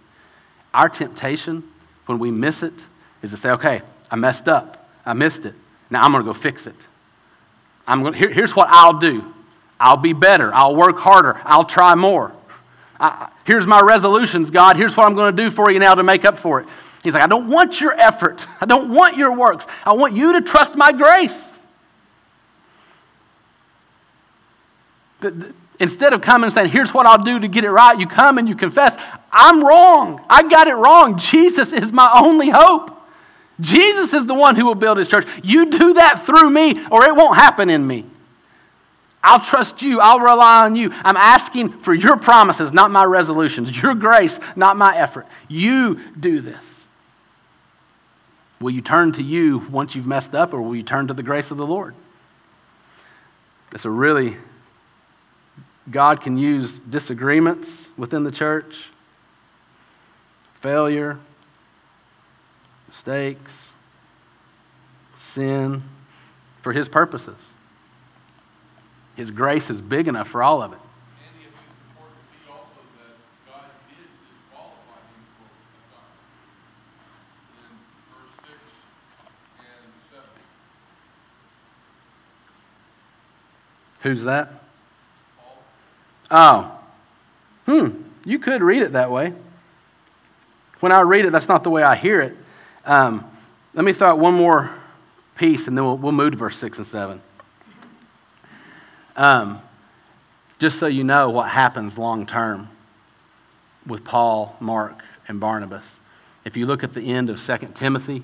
[0.73, 1.63] Our temptation
[2.07, 2.73] when we miss it
[3.21, 4.89] is to say, okay, I messed up.
[5.05, 5.53] I missed it.
[5.89, 6.75] Now I'm going to go fix it.
[7.87, 9.33] I'm going, here, here's what I'll do
[9.79, 10.53] I'll be better.
[10.53, 11.41] I'll work harder.
[11.43, 12.31] I'll try more.
[12.99, 14.77] I, here's my resolutions, God.
[14.77, 16.67] Here's what I'm going to do for you now to make up for it.
[17.03, 18.45] He's like, I don't want your effort.
[18.61, 19.65] I don't want your works.
[19.83, 21.35] I want you to trust my grace.
[25.79, 28.37] Instead of coming and saying, here's what I'll do to get it right, you come
[28.37, 28.95] and you confess,
[29.31, 30.23] I'm wrong.
[30.29, 31.17] I got it wrong.
[31.17, 33.00] Jesus is my only hope.
[33.61, 35.27] Jesus is the one who will build his church.
[35.43, 38.05] You do that through me, or it won't happen in me.
[39.23, 39.99] I'll trust you.
[39.99, 40.91] I'll rely on you.
[40.91, 45.27] I'm asking for your promises, not my resolutions, your grace, not my effort.
[45.47, 46.61] You do this.
[48.59, 51.23] Will you turn to you once you've messed up, or will you turn to the
[51.23, 51.95] grace of the Lord?
[53.73, 54.37] It's a really
[55.89, 58.75] God can use disagreements within the church,
[60.61, 61.17] failure,
[63.01, 63.51] mistakes,
[65.33, 65.81] sin
[66.61, 67.37] for His purposes.
[69.15, 70.79] His grace is big enough for all of it.
[84.01, 84.63] Who's that?
[86.31, 86.79] Oh,
[87.65, 87.89] hmm,
[88.25, 89.33] you could read it that way.
[90.79, 92.35] When I read it, that's not the way I hear it.
[92.85, 93.25] Um,
[93.73, 94.73] let me throw out one more
[95.35, 97.21] piece and then we'll, we'll move to verse 6 and 7.
[99.15, 99.61] Um,
[100.59, 102.69] just so you know what happens long term
[103.85, 105.83] with Paul, Mark, and Barnabas.
[106.45, 108.23] If you look at the end of 2 Timothy,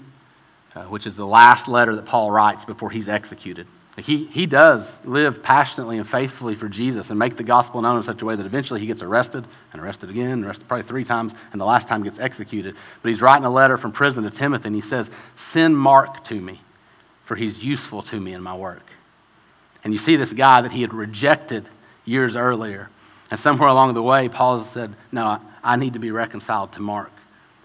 [0.75, 3.67] uh, which is the last letter that Paul writes before he's executed,
[4.05, 8.03] he, he does live passionately and faithfully for Jesus and make the gospel known in
[8.03, 11.03] such a way that eventually he gets arrested and arrested again, and arrested probably three
[11.03, 12.75] times, and the last time gets executed.
[13.01, 15.09] But he's writing a letter from prison to Timothy, and he says,
[15.51, 16.61] Send Mark to me,
[17.25, 18.85] for he's useful to me in my work.
[19.83, 21.67] And you see this guy that he had rejected
[22.05, 22.89] years earlier.
[23.31, 27.11] And somewhere along the way, Paul said, No, I need to be reconciled to Mark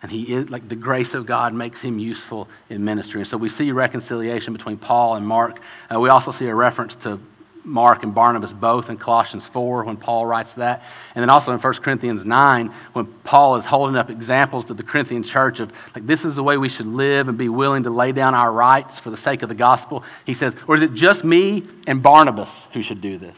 [0.02, 3.20] and he is like the grace of God makes him useful in ministry.
[3.20, 5.60] And so we see reconciliation between Paul and Mark.
[5.92, 7.20] Uh, we also see a reference to
[7.64, 10.82] Mark and Barnabas both in Colossians 4 when Paul writes that.
[11.14, 14.82] And then also in 1 Corinthians 9 when Paul is holding up examples to the
[14.82, 17.90] Corinthian church of like this is the way we should live and be willing to
[17.90, 20.02] lay down our rights for the sake of the gospel.
[20.26, 23.36] He says, or is it just me and Barnabas who should do this?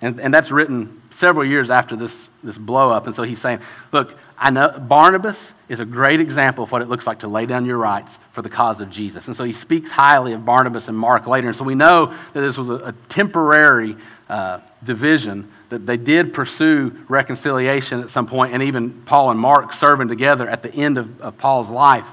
[0.00, 2.12] And, and that's written several years after this,
[2.42, 3.06] this blow up.
[3.06, 3.60] And so he's saying,
[3.92, 5.36] look, I know Barnabas
[5.68, 8.42] is a great example of what it looks like to lay down your rights for
[8.42, 9.28] the cause of Jesus.
[9.28, 11.46] And so he speaks highly of Barnabas and Mark later.
[11.46, 13.96] And so we know that this was a, a temporary
[14.28, 19.74] uh, division, that they did pursue reconciliation at some point, and even Paul and Mark
[19.74, 22.06] serving together at the end of, of Paul's life.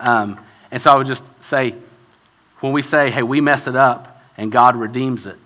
[0.00, 0.40] Um,
[0.72, 1.72] and so I would just say,
[2.58, 5.38] when we say, hey, we mess it up and God redeems it,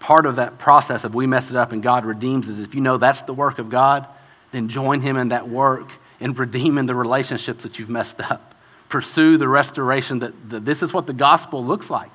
[0.00, 2.74] part of that process of we mess it up and God redeems it is if
[2.74, 4.06] you know that's the work of God
[4.52, 5.88] then join Him in that work
[6.20, 8.54] in redeeming the relationships that you've messed up.
[8.88, 12.12] Pursue the restoration that, that this is what the gospel looks like.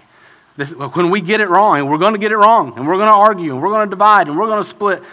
[0.56, 3.08] This, when we get it wrong, we're going to get it wrong, and we're going
[3.08, 5.04] to argue, and we're going to divide, and we're going to split,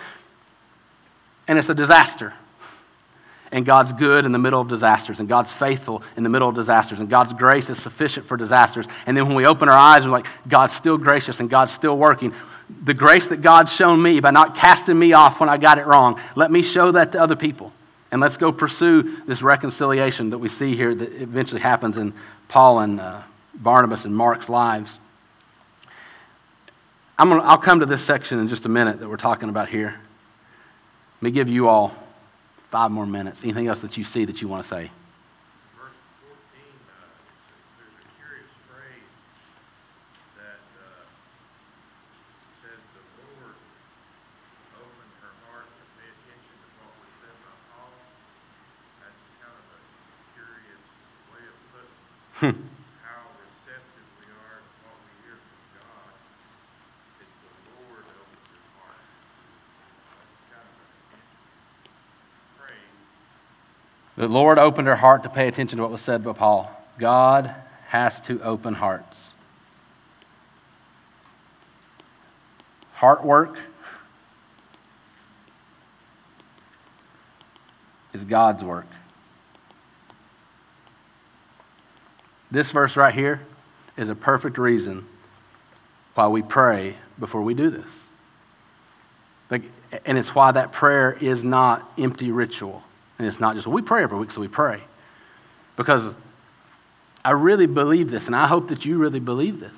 [1.49, 2.33] and it's a disaster.
[3.53, 6.55] And God's good in the middle of disasters, and God's faithful in the middle of
[6.55, 8.87] disasters, and God's grace is sufficient for disasters.
[9.07, 11.97] And then when we open our eyes, we're like, God's still gracious and God's still
[11.97, 12.35] working
[12.85, 15.87] the grace that God's shown me by not casting me off when I got it
[15.87, 17.73] wrong, let me show that to other people.
[18.11, 22.15] And let's go pursue this reconciliation that we see here that eventually happens in
[22.49, 23.23] Paul and uh,
[23.55, 24.99] Barnabas and Mark's lives.
[27.19, 29.69] I'm gonna, I'll come to this section in just a minute that we're talking about
[29.69, 29.95] here.
[31.17, 31.95] Let me give you all
[32.71, 33.39] five more minutes.
[33.43, 34.91] Anything else that you see that you want to say?
[35.79, 35.95] Verse
[36.27, 36.35] 14,
[36.91, 37.07] uh,
[37.79, 39.15] there's a curious phrase
[40.35, 41.07] that uh,
[42.67, 43.55] says the Lord
[44.75, 47.95] opened her heart to pay attention to what was said by Paul.
[48.99, 49.81] That's kind of a
[50.35, 50.83] curious
[51.31, 52.75] way of putting
[53.07, 56.11] how receptive we are to what we hear from God.
[57.23, 57.55] It's the
[57.87, 58.99] Lord opened her heart.
[58.99, 61.63] That's kind of an interesting
[62.59, 62.91] phrase.
[64.25, 66.71] The Lord opened her heart to pay attention to what was said by Paul.
[66.99, 67.55] God
[67.89, 69.19] has to open hearts.
[72.95, 73.59] Heart work
[78.15, 78.87] is God's work.
[82.51, 83.43] This verse right here
[83.99, 85.07] is a perfect reason
[86.15, 87.93] why we pray before we do this.
[89.51, 89.65] Like,
[90.07, 92.83] and it's why that prayer is not empty ritual.
[93.19, 94.83] And it's not just, well, we pray every week, so we pray.
[95.77, 96.15] Because
[97.25, 99.73] I really believe this, and I hope that you really believe this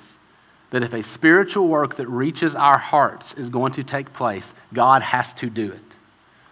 [0.71, 5.01] that if a spiritual work that reaches our hearts is going to take place, God
[5.01, 5.79] has to do it.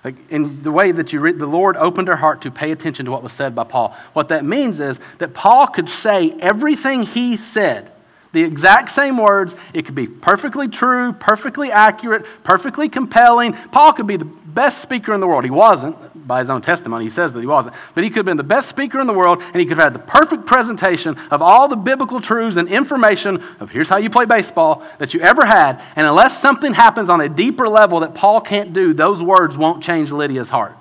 [0.04, 3.06] Like in the way that you read, the Lord opened her heart to pay attention
[3.06, 3.98] to what was said by Paul.
[4.14, 7.92] What that means is that Paul could say everything he said,
[8.36, 9.56] the exact same words.
[9.74, 13.54] It could be perfectly true, perfectly accurate, perfectly compelling.
[13.72, 15.46] Paul could be the best speaker in the world.
[15.46, 17.76] He wasn't, by his own testimony, he says that he wasn't.
[17.94, 19.86] But he could have been the best speaker in the world, and he could have
[19.86, 24.10] had the perfect presentation of all the biblical truths and information of here's how you
[24.10, 25.82] play baseball that you ever had.
[25.96, 29.82] And unless something happens on a deeper level that Paul can't do, those words won't
[29.82, 30.78] change Lydia's heart.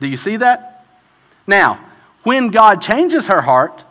[0.00, 0.86] Do you see that?
[1.46, 1.84] Now,
[2.22, 3.84] when God changes her heart,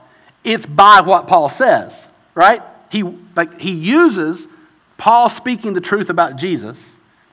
[0.44, 1.94] it's by what Paul says,
[2.36, 2.62] right?
[2.90, 3.04] He,
[3.36, 4.48] like, he uses
[4.98, 6.78] Paul speaking the truth about Jesus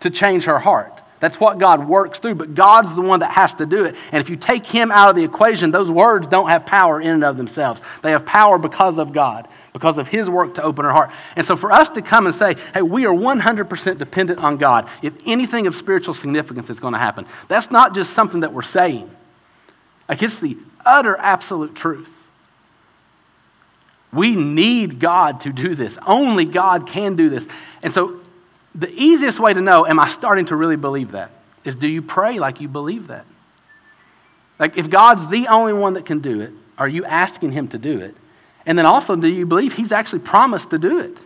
[0.00, 1.00] to change her heart.
[1.20, 3.94] That's what God works through, but God's the one that has to do it.
[4.10, 7.08] And if you take Him out of the equation, those words don't have power in
[7.08, 7.82] and of themselves.
[8.02, 11.10] They have power because of God, because of His work to open her heart.
[11.36, 14.88] And so for us to come and say, hey, we are 100% dependent on God,
[15.02, 18.62] if anything of spiritual significance is going to happen, that's not just something that we're
[18.62, 19.10] saying.
[20.08, 22.08] Like it's the utter absolute truth.
[24.12, 25.96] We need God to do this.
[26.04, 27.44] Only God can do this.
[27.82, 28.20] And so
[28.74, 31.30] the easiest way to know, am I starting to really believe that?
[31.64, 33.26] Is do you pray like you believe that?
[34.58, 37.78] Like, if God's the only one that can do it, are you asking Him to
[37.78, 38.14] do it?
[38.66, 41.16] And then also, do you believe He's actually promised to do it?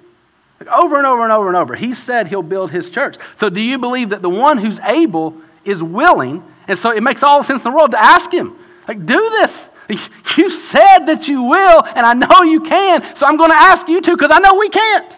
[0.61, 1.75] Like, over and over and over and over.
[1.75, 3.17] He said He'll build His church.
[3.41, 6.45] So, do you believe that the one who's able is willing?
[6.69, 8.57] And so, it makes all the sense in the world to ask Him,
[8.87, 9.53] like, do this.
[9.89, 13.87] You said that you will, and I know you can, so I'm going to ask
[13.87, 15.17] you to because I know we can't.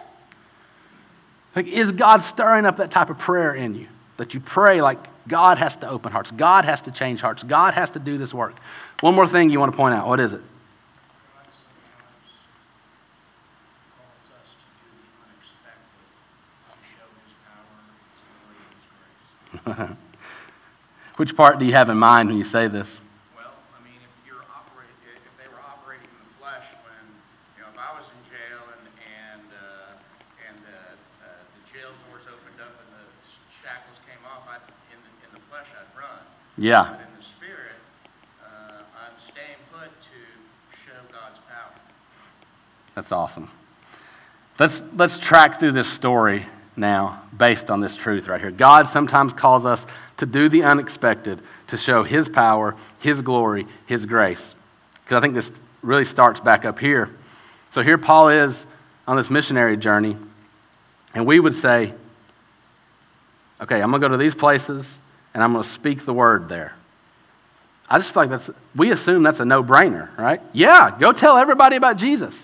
[1.55, 3.87] Like, is God stirring up that type of prayer in you?
[4.17, 7.73] That you pray like God has to open hearts, God has to change hearts, God
[7.73, 8.57] has to do this work.
[8.99, 10.07] One more thing you want to point out.
[10.07, 10.41] What is it?
[21.17, 22.87] Which part do you have in mind when you say this?
[23.35, 27.03] Well, I mean, if you're operating, if they were operating in the flesh, when
[27.59, 29.97] you know, if I was in jail and and uh,
[30.47, 33.05] and uh, uh, the jail doors opened up and the
[33.59, 34.61] shackles came off, I
[34.93, 36.23] in the, in the flesh I'd run.
[36.57, 36.83] Yeah.
[36.83, 37.75] But in the spirit,
[38.43, 41.73] uh, I'm staying put to show God's power.
[42.95, 43.51] That's awesome.
[44.59, 48.49] Let's, let's track through this story now based on this truth right here.
[48.49, 49.85] God sometimes calls us
[50.17, 54.55] to do the unexpected to show His power, His glory, His grace.
[55.03, 55.51] Because I think this
[55.83, 57.11] really starts back up here.
[57.73, 58.55] So here Paul is
[59.07, 60.17] on this missionary journey,
[61.13, 61.93] and we would say,
[63.61, 64.87] okay, I'm going to go to these places
[65.37, 66.73] and I'm going to speak the word there.
[67.87, 70.41] I just feel like that's, we assume that's a no brainer, right?
[70.51, 72.35] Yeah, go tell everybody about Jesus.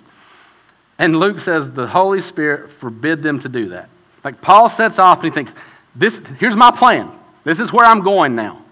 [0.99, 3.89] And Luke says the Holy Spirit forbid them to do that.
[4.23, 5.51] Like Paul sets off and he thinks,
[5.95, 7.11] this, here's my plan.
[7.43, 8.62] This is where I'm going now.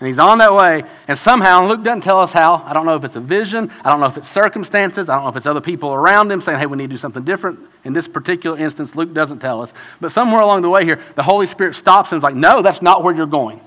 [0.00, 2.56] And he's on that way, and somehow, Luke doesn't tell us how.
[2.56, 3.70] I don't know if it's a vision.
[3.84, 5.08] I don't know if it's circumstances.
[5.08, 6.98] I don't know if it's other people around him saying, hey, we need to do
[6.98, 7.60] something different.
[7.84, 9.70] In this particular instance, Luke doesn't tell us.
[10.00, 12.82] But somewhere along the way here, the Holy Spirit stops and is like, no, that's
[12.82, 13.60] not where you're going.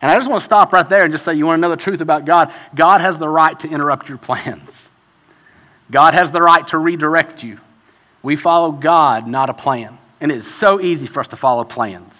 [0.00, 1.70] And I just want to stop right there and just say, you want to know
[1.70, 2.52] the truth about God?
[2.74, 4.70] God has the right to interrupt your plans.
[5.90, 7.58] God has the right to redirect you.
[8.22, 9.98] We follow God, not a plan.
[10.20, 12.12] And it's so easy for us to follow plans.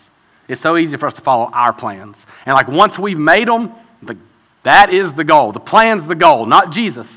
[0.48, 2.16] It's so easy for us to follow our plans.
[2.46, 3.72] And like once we've made them,
[4.02, 4.16] the,
[4.64, 5.52] that is the goal.
[5.52, 7.08] The plan's the goal, not Jesus.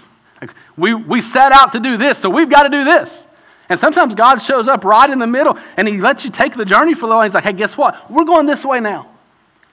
[0.42, 3.10] Like we, we set out to do this, so we've got to do this.
[3.70, 6.66] And sometimes God shows up right in the middle and He lets you take the
[6.66, 7.24] journey for a little.
[7.24, 8.10] He's like, hey, guess what?
[8.10, 9.10] We're going this way now.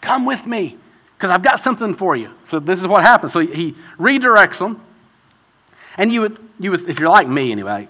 [0.00, 0.76] Come with me
[1.16, 2.30] because I've got something for you.
[2.50, 3.32] So this is what happens.
[3.32, 4.82] So he redirects them.
[5.96, 7.88] And you would, you would, if you're like me anyway,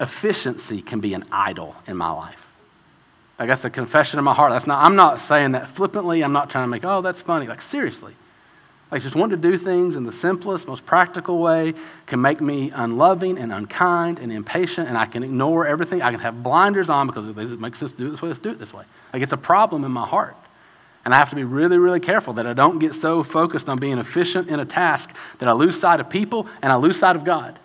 [0.00, 2.39] efficiency can be an idol in my life.
[3.40, 4.52] Like that's a confession of my heart.
[4.52, 6.22] That's not, I'm not saying that flippantly.
[6.22, 7.46] I'm not trying to make, oh, that's funny.
[7.46, 8.14] Like seriously.
[8.92, 11.72] Like just wanting to do things in the simplest, most practical way
[12.06, 16.02] can make me unloving and unkind and impatient, and I can ignore everything.
[16.02, 18.50] I can have blinders on because it makes us do it this way, let's do
[18.50, 18.84] it this way.
[19.12, 20.36] Like it's a problem in my heart.
[21.04, 23.78] And I have to be really, really careful that I don't get so focused on
[23.78, 27.16] being efficient in a task that I lose sight of people and I lose sight
[27.16, 27.58] of God.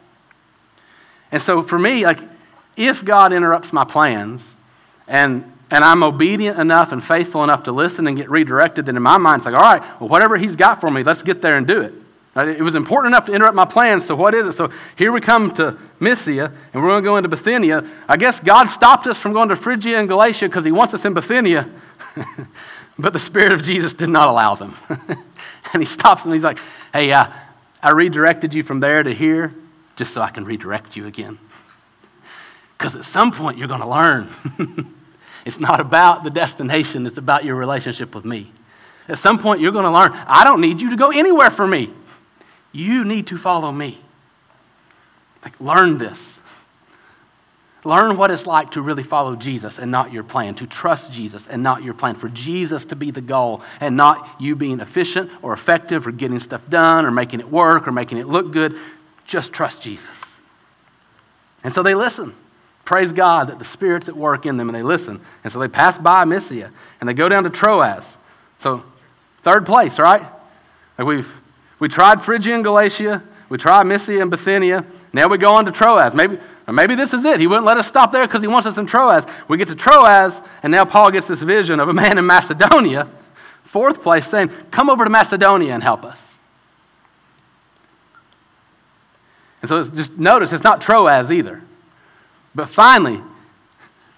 [1.33, 2.19] And so for me, like,
[2.77, 4.41] if God interrupts my plans
[5.07, 9.03] and and I'm obedient enough and faithful enough to listen and get redirected, then in
[9.03, 11.57] my mind it's like, all right, well, whatever he's got for me, let's get there
[11.57, 11.93] and do it.
[12.35, 14.57] It was important enough to interrupt my plans, so what is it?
[14.57, 17.89] So here we come to Mysia, and we're going to go into Bithynia.
[18.09, 21.05] I guess God stopped us from going to Phrygia and Galatia because he wants us
[21.05, 21.69] in Bithynia,
[22.99, 24.75] but the Spirit of Jesus did not allow them.
[24.89, 26.59] and he stops and he's like,
[26.91, 27.25] hey, uh,
[27.81, 29.53] I redirected you from there to here
[29.95, 31.39] just so I can redirect you again.
[32.77, 34.93] Because at some point you're going to learn.
[35.45, 38.51] It's not about the destination, it's about your relationship with me.
[39.07, 41.67] At some point, you're going to learn I don't need you to go anywhere for
[41.67, 41.93] me.
[42.71, 44.01] You need to follow me.
[45.43, 46.17] Like, learn this.
[47.85, 51.43] Learn what it's like to really follow Jesus and not your plan, to trust Jesus
[51.47, 55.29] and not your plan, for Jesus to be the goal and not you being efficient
[55.43, 58.75] or effective or getting stuff done or making it work or making it look good.
[59.27, 60.07] Just trust Jesus.
[61.63, 62.35] And so they listen.
[62.85, 65.19] Praise God that the Spirit's at work in them and they listen.
[65.43, 68.05] And so they pass by Mysia and they go down to Troas.
[68.61, 68.83] So,
[69.43, 70.23] third place, right?
[70.97, 71.27] Like we've
[71.79, 74.85] we tried Phrygia and Galatia, we tried Mysia and Bithynia.
[75.13, 76.13] Now we go on to Troas.
[76.13, 76.39] Maybe,
[76.71, 77.39] maybe this is it.
[77.39, 79.25] He wouldn't let us stop there because he wants us in Troas.
[79.47, 80.33] We get to Troas,
[80.63, 83.09] and now Paul gets this vision of a man in Macedonia,
[83.65, 86.17] fourth place, saying, Come over to Macedonia and help us.
[89.61, 91.61] And so just notice it's not Troas either.
[92.55, 93.21] But finally,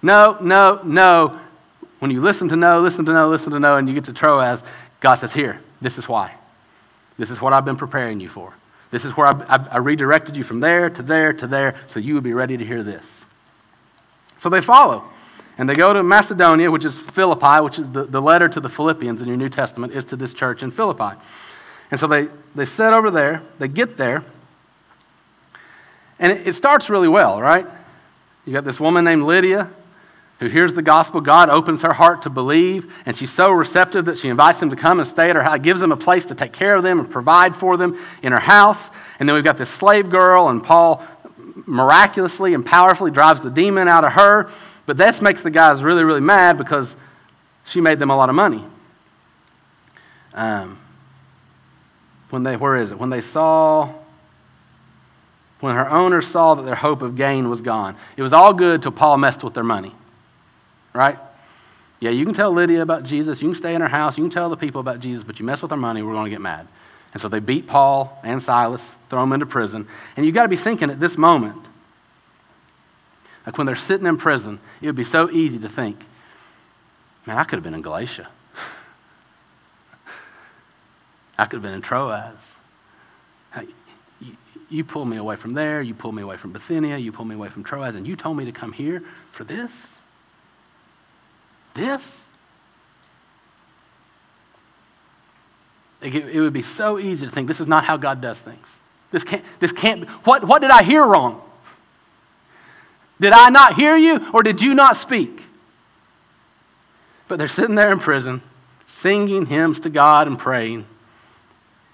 [0.01, 1.39] no, no, no.
[1.99, 4.13] When you listen to no, listen to no, listen to no, and you get to
[4.13, 4.61] Troas,
[4.99, 6.35] God says, Here, this is why.
[7.17, 8.53] This is what I've been preparing you for.
[8.91, 11.99] This is where I, I, I redirected you from there to there to there so
[11.99, 13.05] you would be ready to hear this.
[14.39, 15.03] So they follow.
[15.57, 18.69] And they go to Macedonia, which is Philippi, which is the, the letter to the
[18.69, 21.17] Philippians in your New Testament, is to this church in Philippi.
[21.89, 24.23] And so they, they set over there, they get there,
[26.19, 27.65] and it, it starts really well, right?
[28.47, 29.69] You got this woman named Lydia
[30.39, 31.19] who hears the gospel.
[31.19, 34.75] God opens her heart to believe, and she's so receptive that she invites them to
[34.77, 36.99] come and stay at her house, gives them a place to take care of them
[36.99, 38.79] and provide for them in her house.
[39.19, 41.05] And then we've got this slave girl, and Paul
[41.65, 44.49] miraculously and powerfully drives the demon out of her.
[44.85, 46.95] But this makes the guys really, really mad because
[47.65, 48.63] she made them a lot of money.
[50.33, 50.79] Um,
[52.29, 52.97] when they, where is it?
[52.97, 53.93] When they saw
[55.59, 57.97] when her owners saw that their hope of gain was gone.
[58.15, 59.95] It was all good till Paul messed with their money.
[60.93, 61.17] Right?
[61.99, 63.41] Yeah, you can tell Lydia about Jesus.
[63.41, 64.17] You can stay in her house.
[64.17, 66.25] You can tell the people about Jesus, but you mess with their money, we're going
[66.25, 66.67] to get mad.
[67.13, 69.87] And so they beat Paul and Silas, throw them into prison.
[70.15, 71.65] And you've got to be thinking at this moment,
[73.45, 75.97] like when they're sitting in prison, it would be so easy to think,
[77.25, 78.27] man, I could have been in Galatia.
[81.39, 82.35] I could have been in Troas
[84.69, 87.35] you pull me away from there, you pull me away from Bithynia, you pull me
[87.35, 89.71] away from Troas, and you told me to come here for this?
[91.73, 92.01] This?
[96.01, 98.65] It would be so easy to think this is not how God does things.
[99.11, 100.07] This can't, this can't be.
[100.25, 101.41] What, what did I hear wrong?
[103.19, 105.41] Did I not hear you, or did you not speak?
[107.27, 108.41] But they're sitting there in prison,
[109.01, 110.85] singing hymns to God and praying.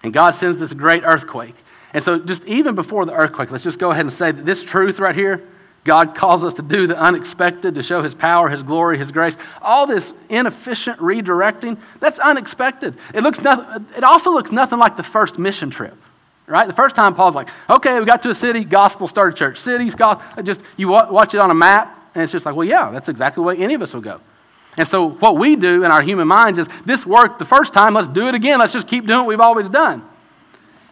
[0.03, 1.55] And God sends this great earthquake.
[1.94, 4.64] And so, just even before the earthquake, let's just go ahead and say that this
[4.64, 5.48] truth right here,
[5.84, 9.36] God calls us to do the unexpected, to show His power, His glory, His grace.
[9.62, 12.98] All this inefficient redirecting, that's unexpected.
[13.14, 15.96] It, looks nothing, it also looks nothing like the first mission trip,
[16.48, 16.68] right?
[16.68, 19.60] The first time Paul's like, okay, we got to a city, gospel started church.
[19.60, 22.89] Cities, gospel, just, you watch it on a map, and it's just like, well, yeah,
[22.91, 24.20] that's exactly the way any of us would go.
[24.78, 27.94] And so, what we do in our human minds is this worked the first time,
[27.94, 28.58] let's do it again.
[28.58, 30.04] Let's just keep doing what we've always done.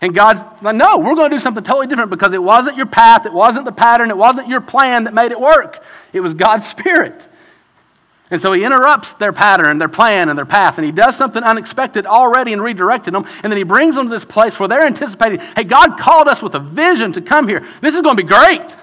[0.01, 2.87] And God's like, no, we're going to do something totally different because it wasn't your
[2.87, 5.83] path, it wasn't the pattern, it wasn't your plan that made it work.
[6.11, 7.27] It was God's Spirit.
[8.31, 11.43] And so he interrupts their pattern, their plan, and their path, and he does something
[11.43, 13.25] unexpected already and redirecting them.
[13.43, 16.41] And then he brings them to this place where they're anticipating, hey, God called us
[16.41, 17.67] with a vision to come here.
[17.81, 18.73] This is going to be great.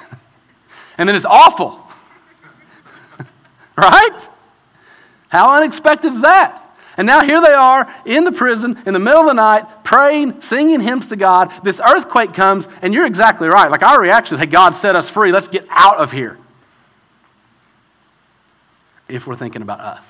[0.99, 1.83] And then it's awful.
[3.77, 4.29] right?
[5.29, 6.68] How unexpected is that?
[6.99, 10.42] And now here they are in the prison in the middle of the night, praying,
[10.42, 11.53] singing hymns to God.
[11.62, 13.70] This earthquake comes, and you're exactly right.
[13.70, 15.30] Like our reaction is, hey, God set us free.
[15.30, 16.36] Let's get out of here.
[19.09, 20.05] If we're thinking about us.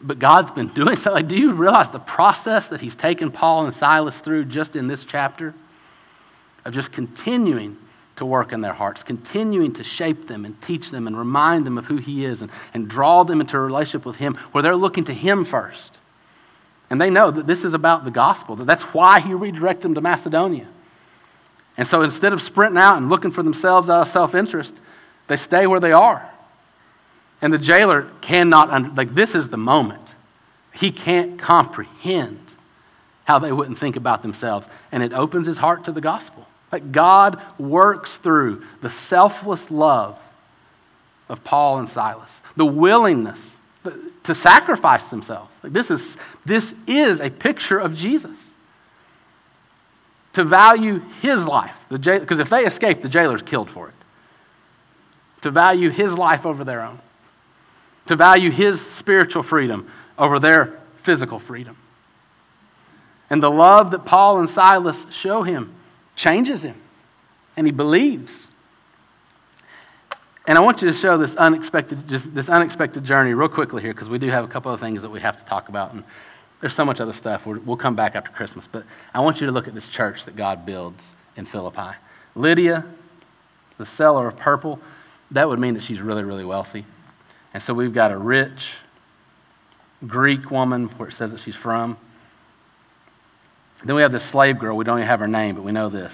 [0.00, 1.12] But God's been doing something.
[1.12, 4.86] Like, do you realize the process that He's taken Paul and Silas through just in
[4.86, 5.54] this chapter?
[6.64, 7.76] Of just continuing
[8.18, 11.78] to work in their hearts, continuing to shape them and teach them and remind them
[11.78, 14.76] of who He is and, and draw them into a relationship with Him where they're
[14.76, 15.92] looking to Him first.
[16.90, 19.94] And they know that this is about the gospel, that that's why He redirected them
[19.94, 20.68] to Macedonia.
[21.76, 24.74] And so instead of sprinting out and looking for themselves out of self interest,
[25.28, 26.28] they stay where they are.
[27.40, 30.02] And the jailer cannot, like, this is the moment.
[30.74, 32.40] He can't comprehend
[33.24, 34.66] how they wouldn't think about themselves.
[34.90, 36.47] And it opens his heart to the gospel.
[36.70, 40.18] Like, God works through the selfless love
[41.28, 43.38] of Paul and Silas, the willingness
[44.24, 45.52] to sacrifice themselves.
[45.62, 46.02] Like, this, is,
[46.44, 48.36] this is a picture of Jesus.
[50.34, 53.94] To value his life, because if they escape, the jailer's killed for it.
[55.42, 57.00] To value his life over their own
[58.08, 61.76] to value his spiritual freedom over their physical freedom.
[63.30, 65.74] And the love that Paul and Silas show him
[66.18, 66.74] changes him,
[67.56, 68.32] and he believes.
[70.46, 73.94] And I want you to show this unexpected, just this unexpected journey real quickly here,
[73.94, 76.04] because we do have a couple of things that we have to talk about, and
[76.60, 77.46] there's so much other stuff.
[77.46, 80.24] we will come back after Christmas, but I want you to look at this church
[80.24, 81.00] that God builds
[81.36, 81.96] in Philippi.
[82.34, 82.84] Lydia,
[83.78, 84.80] the seller of purple,
[85.30, 86.84] that would mean that she's really, really wealthy.
[87.54, 88.72] And so we've got a rich
[90.06, 91.96] Greek woman where it says that she's from.
[93.84, 94.76] Then we have this slave girl.
[94.76, 96.12] We don't even have her name, but we know this.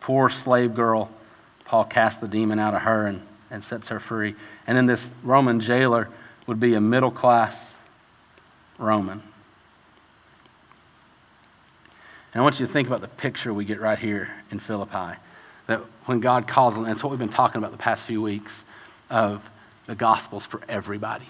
[0.00, 1.10] Poor slave girl.
[1.64, 4.34] Paul casts the demon out of her and, and sets her free.
[4.66, 6.08] And then this Roman jailer
[6.46, 7.54] would be a middle class
[8.78, 9.22] Roman.
[12.32, 15.18] And I want you to think about the picture we get right here in Philippi.
[15.66, 18.52] That when God calls and it's what we've been talking about the past few weeks,
[19.10, 19.42] of
[19.86, 21.28] the gospel's for everybody.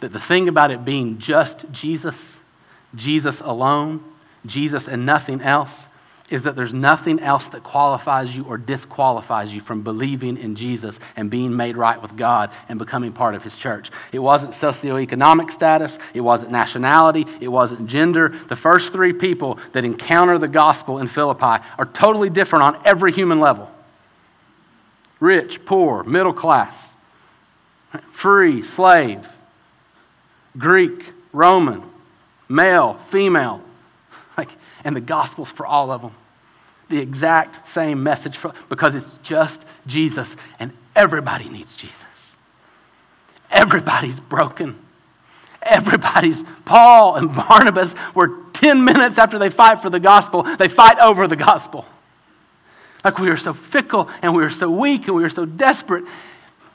[0.00, 2.16] That the thing about it being just Jesus,
[2.94, 4.02] Jesus alone,
[4.46, 5.70] Jesus and nothing else,
[6.30, 10.96] is that there's nothing else that qualifies you or disqualifies you from believing in Jesus
[11.16, 13.90] and being made right with God and becoming part of His church.
[14.10, 18.34] It wasn't socioeconomic status, it wasn't nationality, it wasn't gender.
[18.48, 23.12] The first three people that encounter the gospel in Philippi are totally different on every
[23.12, 23.70] human level
[25.20, 26.74] rich, poor, middle class
[28.12, 29.26] free, slave,
[30.58, 31.82] Greek, Roman,
[32.48, 33.62] male, female.
[34.84, 36.14] And the gospel's for all of them.
[36.88, 40.28] The exact same message for, because it's just Jesus,
[40.58, 41.96] and everybody needs Jesus.
[43.50, 44.78] Everybody's broken.
[45.62, 50.98] Everybody's, Paul and Barnabas were 10 minutes after they fight for the gospel, they fight
[50.98, 51.86] over the gospel.
[53.02, 56.04] Like we are so fickle and we are so weak and we are so desperate.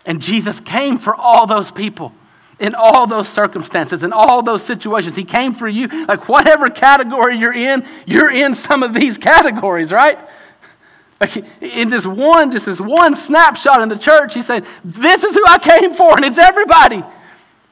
[0.05, 2.13] And Jesus came for all those people
[2.59, 5.15] in all those circumstances, in all those situations.
[5.15, 5.87] He came for you.
[6.05, 10.19] Like whatever category you're in, you're in some of these categories, right?
[11.21, 15.33] Like in this one, just this one snapshot in the church, he said, This is
[15.33, 17.03] who I came for, and it's everybody.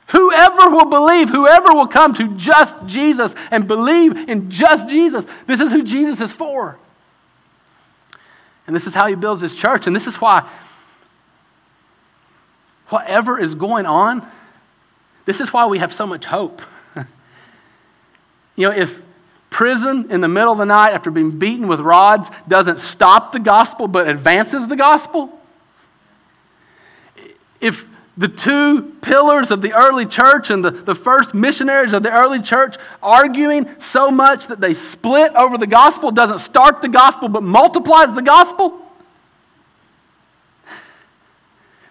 [0.09, 5.59] Whoever will believe, whoever will come to just Jesus and believe in just Jesus, this
[5.59, 6.77] is who Jesus is for.
[8.67, 9.87] And this is how he builds his church.
[9.87, 10.49] And this is why
[12.89, 14.25] whatever is going on,
[15.27, 16.61] this is why we have so much hope.
[18.55, 18.95] you know, if
[19.49, 23.39] prison in the middle of the night after being beaten with rods doesn't stop the
[23.39, 25.29] gospel but advances the gospel,
[27.59, 27.83] if
[28.17, 32.41] the two pillars of the early church and the, the first missionaries of the early
[32.41, 37.43] church arguing so much that they split over the gospel doesn't start the gospel but
[37.43, 38.79] multiplies the gospel,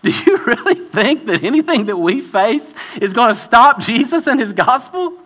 [0.06, 2.62] Do you really think that anything that we face
[3.00, 5.18] is going to stop Jesus and his gospel?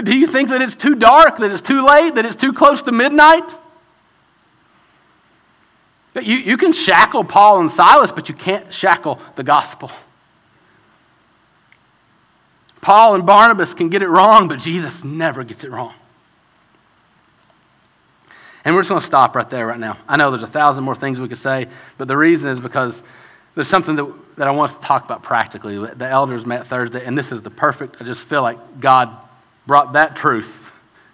[0.00, 2.80] Do you think that it's too dark, that it's too late, that it's too close
[2.82, 3.52] to midnight?
[6.14, 9.90] You, you can shackle Paul and Silas, but you can't shackle the gospel.
[12.80, 15.94] Paul and Barnabas can get it wrong, but Jesus never gets it wrong.
[18.64, 19.98] And we're just going to stop right there right now.
[20.08, 23.00] I know there's a thousand more things we could say, but the reason is because
[23.54, 25.78] there's something that, that I want us to talk about practically.
[25.78, 29.16] The elders met Thursday, and this is the perfect, I just feel like God
[29.66, 30.48] brought that truth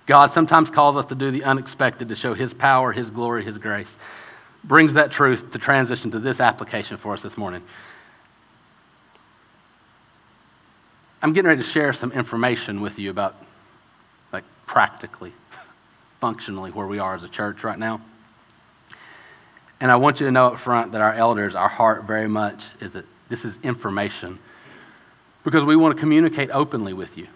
[0.07, 3.57] God sometimes calls us to do the unexpected to show His power, His glory, His
[3.57, 3.89] grace.
[4.65, 7.63] Brings that truth to transition to this application for us this morning.
[11.23, 13.37] I'm getting ready to share some information with you about,
[14.33, 15.33] like, practically,
[16.21, 18.01] functionally, where we are as a church right now.
[19.81, 22.65] And I want you to know up front that our elders, our heart very much
[22.81, 24.39] is that this is information
[25.45, 27.27] because we want to communicate openly with you.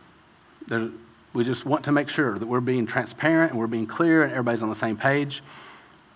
[0.66, 0.88] There,
[1.34, 4.32] we just want to make sure that we're being transparent and we're being clear and
[4.32, 5.42] everybody's on the same page.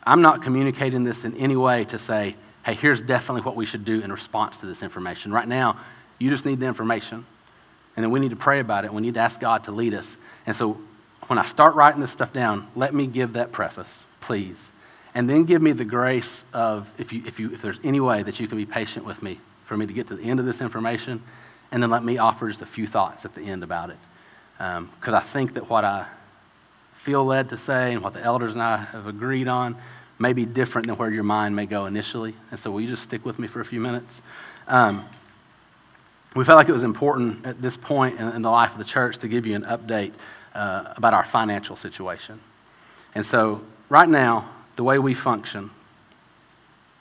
[0.05, 2.35] I'm not communicating this in any way to say,
[2.65, 5.33] hey, here's definitely what we should do in response to this information.
[5.33, 5.81] Right now,
[6.19, 7.27] you just need the information.
[7.97, 8.93] And then we need to pray about it.
[8.93, 10.07] We need to ask God to lead us.
[10.47, 10.79] And so
[11.33, 13.89] when I start writing this stuff down, let me give that preface,
[14.21, 14.59] please.
[15.15, 18.23] And then give me the grace of, if, you, if, you, if there's any way
[18.23, 20.45] that you can be patient with me for me to get to the end of
[20.45, 21.23] this information,
[21.71, 23.97] and then let me offer just a few thoughts at the end about it.
[24.59, 26.07] Because um, I think that what I
[27.03, 29.81] feel led to say and what the elders and I have agreed on
[30.19, 32.35] may be different than where your mind may go initially.
[32.51, 34.21] And so, will you just stick with me for a few minutes?
[34.69, 35.09] Um,
[36.37, 38.85] we felt like it was important at this point in, in, the life of the
[38.85, 40.13] church to give you an update
[40.55, 42.41] uh, about our financial situation.
[43.15, 45.71] And so, right now, the way we function,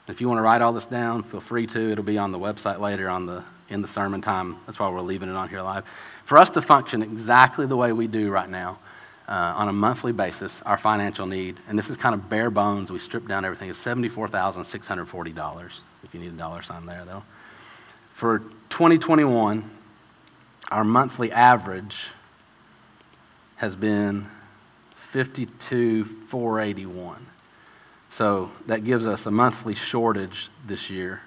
[0.07, 1.91] if you want to write all this down, feel free to.
[1.91, 4.57] It'll be on the website later on the, in the sermon time.
[4.65, 5.85] That's why we're leaving it on here live.
[6.25, 8.79] For us to function exactly the way we do right now,
[9.27, 12.91] uh, on a monthly basis, our financial need, and this is kind of bare bones,
[12.91, 15.71] we strip down everything, is $74,640.
[16.03, 17.23] If you need a dollar sign there, though.
[18.15, 18.39] For
[18.69, 19.69] 2021,
[20.69, 21.95] our monthly average
[23.61, 24.27] has been
[25.13, 27.27] 52,481.
[28.17, 31.21] So that gives us a monthly shortage this year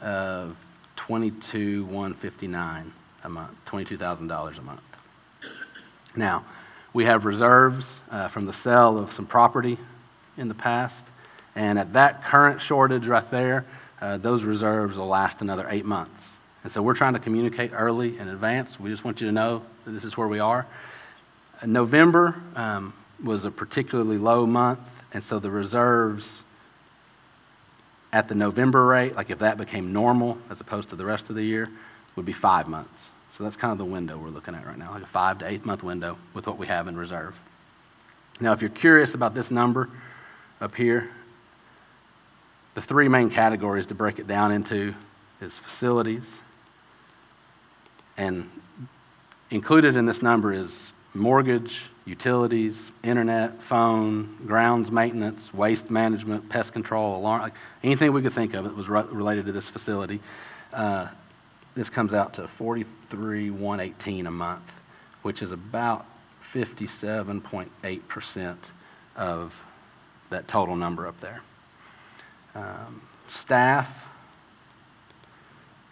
[0.00, 0.56] of
[0.96, 2.92] 22,159
[3.24, 4.80] a month, $22,000 a month.
[6.16, 6.46] Now,
[6.94, 9.76] we have reserves uh, from the sale of some property
[10.38, 11.04] in the past,
[11.54, 13.66] and at that current shortage right there,
[14.00, 16.22] uh, those reserves will last another eight months.
[16.66, 18.80] And so we're trying to communicate early in advance.
[18.80, 20.66] We just want you to know that this is where we are.
[21.64, 22.92] November um,
[23.22, 24.80] was a particularly low month,
[25.12, 26.26] and so the reserves
[28.12, 31.36] at the November rate, like if that became normal as opposed to the rest of
[31.36, 31.68] the year,
[32.16, 32.98] would be five months.
[33.38, 35.48] So that's kind of the window we're looking at right now, like a five to
[35.48, 37.36] eight month window with what we have in reserve.
[38.40, 39.88] Now, if you're curious about this number
[40.60, 41.10] up here,
[42.74, 44.92] the three main categories to break it down into
[45.40, 46.24] is facilities,
[48.16, 48.48] and
[49.50, 50.70] included in this number is
[51.14, 58.34] mortgage, utilities, internet, phone, grounds maintenance, waste management, pest control, alarm, like anything we could
[58.34, 60.20] think of that was re- related to this facility.
[60.72, 61.08] Uh,
[61.74, 64.64] this comes out to 43,118 a month,
[65.22, 66.06] which is about
[66.54, 68.56] 57.8%
[69.16, 69.52] of
[70.30, 71.40] that total number up there.
[72.54, 73.02] Um,
[73.42, 73.88] staff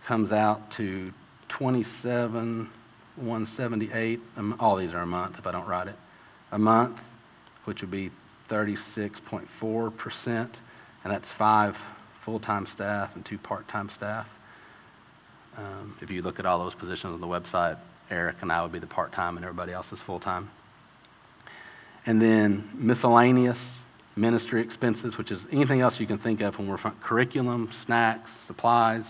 [0.06, 1.12] comes out to
[1.54, 2.68] 27
[3.16, 4.20] 178
[4.58, 5.94] all these are a month if i don't write it
[6.50, 6.98] a month
[7.64, 8.10] which would be
[8.50, 10.50] 36.4% and
[11.04, 11.76] that's five
[12.24, 14.26] full-time staff and two part-time staff.
[15.56, 17.78] Um, if you look at all those positions on the website
[18.10, 20.50] eric and i would be the part-time and everybody else is full-time.
[22.06, 23.58] And then miscellaneous
[24.16, 29.04] ministry expenses which is anything else you can think of when we're curriculum snacks supplies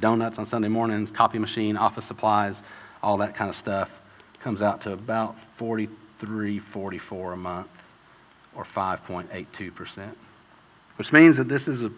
[0.00, 2.56] donuts on Sunday mornings, copy machine, office supplies,
[3.02, 3.90] all that kind of stuff
[4.40, 7.68] comes out to about 43, 44 a month
[8.54, 10.14] or 5.82%,
[10.96, 11.90] which means that this is a,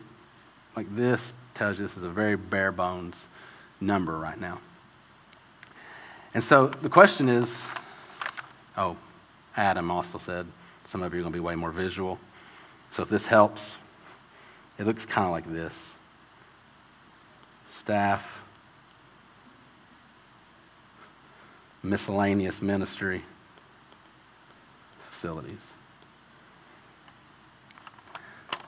[0.77, 1.21] like this
[1.55, 3.17] tells you this is a very bare bones
[3.81, 4.61] number right now.
[6.35, 7.49] And so the question is
[8.77, 8.97] oh,
[9.57, 10.47] Adam also said
[10.85, 12.19] some of you are going to be way more visual.
[12.97, 13.61] So if this helps,
[14.79, 15.73] it looks kind of like this
[17.91, 18.23] staff,
[21.83, 23.25] miscellaneous ministry,
[25.11, 25.59] facilities.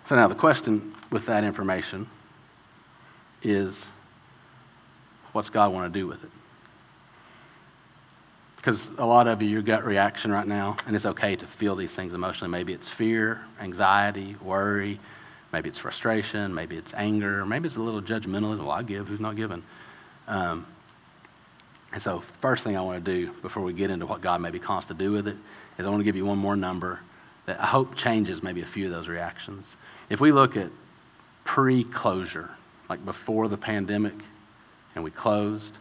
[0.09, 2.09] So now the question with that information
[3.45, 3.77] is
[5.31, 6.31] what's God want to do with it?
[8.57, 11.77] Because a lot of you, your gut reaction right now, and it's okay to feel
[11.77, 12.51] these things emotionally.
[12.51, 14.99] Maybe it's fear, anxiety, worry,
[15.53, 18.61] Maybe it's frustration, maybe it's anger, maybe it's a little judgmentalism.
[18.61, 19.63] Well, I give, who's not giving?
[20.27, 20.67] Um,
[21.93, 24.59] and so, first thing I want to do before we get into what God maybe
[24.59, 25.37] calls to do with it
[25.79, 27.01] is I want to give you one more number
[27.47, 29.67] that I hope changes maybe a few of those reactions.
[30.09, 30.71] If we look at
[31.45, 32.51] pre closure,
[32.89, 34.15] like before the pandemic
[34.95, 35.77] and we closed,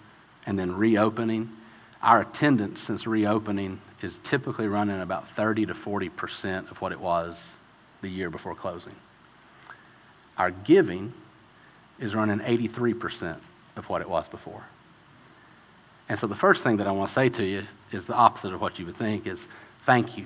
[0.46, 1.50] and then reopening,
[2.02, 7.40] our attendance since reopening is typically running about 30 to 40% of what it was
[8.02, 8.96] the year before closing.
[10.42, 11.14] Our giving
[12.00, 13.38] is running 83%
[13.76, 14.64] of what it was before.
[16.10, 18.52] And so the first thing that I want to say to you is the opposite
[18.52, 19.40] of what you would think is
[19.86, 20.26] thank you.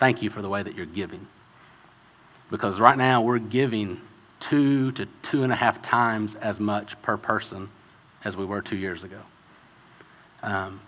[0.00, 1.26] Thank you for the way that you're giving.
[2.50, 4.00] Because right now we're giving
[4.40, 7.68] two to two and a half times as much per person
[8.24, 9.20] as we were two years ago.
[10.42, 10.80] Um,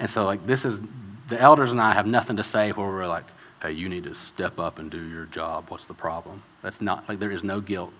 [0.00, 0.80] and so, like, this is
[1.28, 3.26] the elders and I have nothing to say where we're like,
[3.62, 5.66] hey, you need to step up and do your job.
[5.68, 6.42] What's the problem?
[6.62, 7.92] That's not like there is no guilt,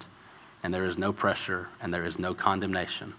[0.63, 3.15] and there is no pressure, and there is no condemnation.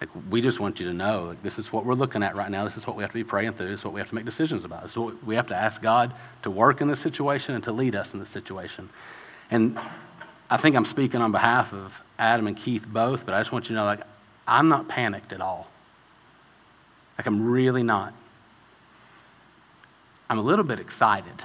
[0.00, 2.50] Like, we just want you to know like, this is what we're looking at right
[2.50, 2.64] now.
[2.64, 3.70] This is what we have to be praying through.
[3.70, 4.90] This is what we have to make decisions about.
[4.90, 6.12] So we have to ask God
[6.42, 8.90] to work in this situation and to lead us in this situation.
[9.50, 9.78] And
[10.50, 13.66] I think I'm speaking on behalf of Adam and Keith both, but I just want
[13.66, 14.00] you to know, like,
[14.46, 15.68] I'm not panicked at all.
[17.16, 18.12] Like, I'm really not.
[20.28, 21.42] I'm a little bit excited.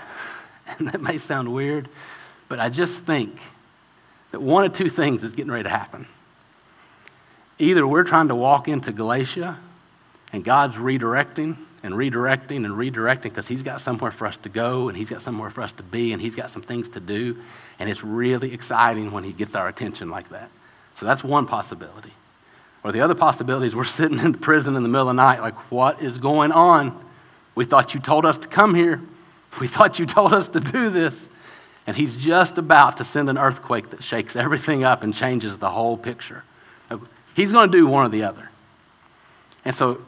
[0.79, 1.89] And that may sound weird,
[2.47, 3.37] but I just think
[4.31, 6.07] that one of two things is getting ready to happen.
[7.57, 9.57] Either we're trying to walk into Galatia
[10.31, 14.89] and God's redirecting and redirecting and redirecting because He's got somewhere for us to go
[14.89, 17.41] and He's got somewhere for us to be and He's got some things to do.
[17.79, 20.49] And it's really exciting when He gets our attention like that.
[20.99, 22.13] So that's one possibility.
[22.83, 25.21] Or the other possibility is we're sitting in the prison in the middle of the
[25.21, 27.05] night, like, what is going on?
[27.55, 29.01] We thought you told us to come here.
[29.59, 31.15] We thought you told us to do this.
[31.87, 35.69] And he's just about to send an earthquake that shakes everything up and changes the
[35.69, 36.43] whole picture.
[37.35, 38.49] He's going to do one or the other.
[39.65, 39.99] And so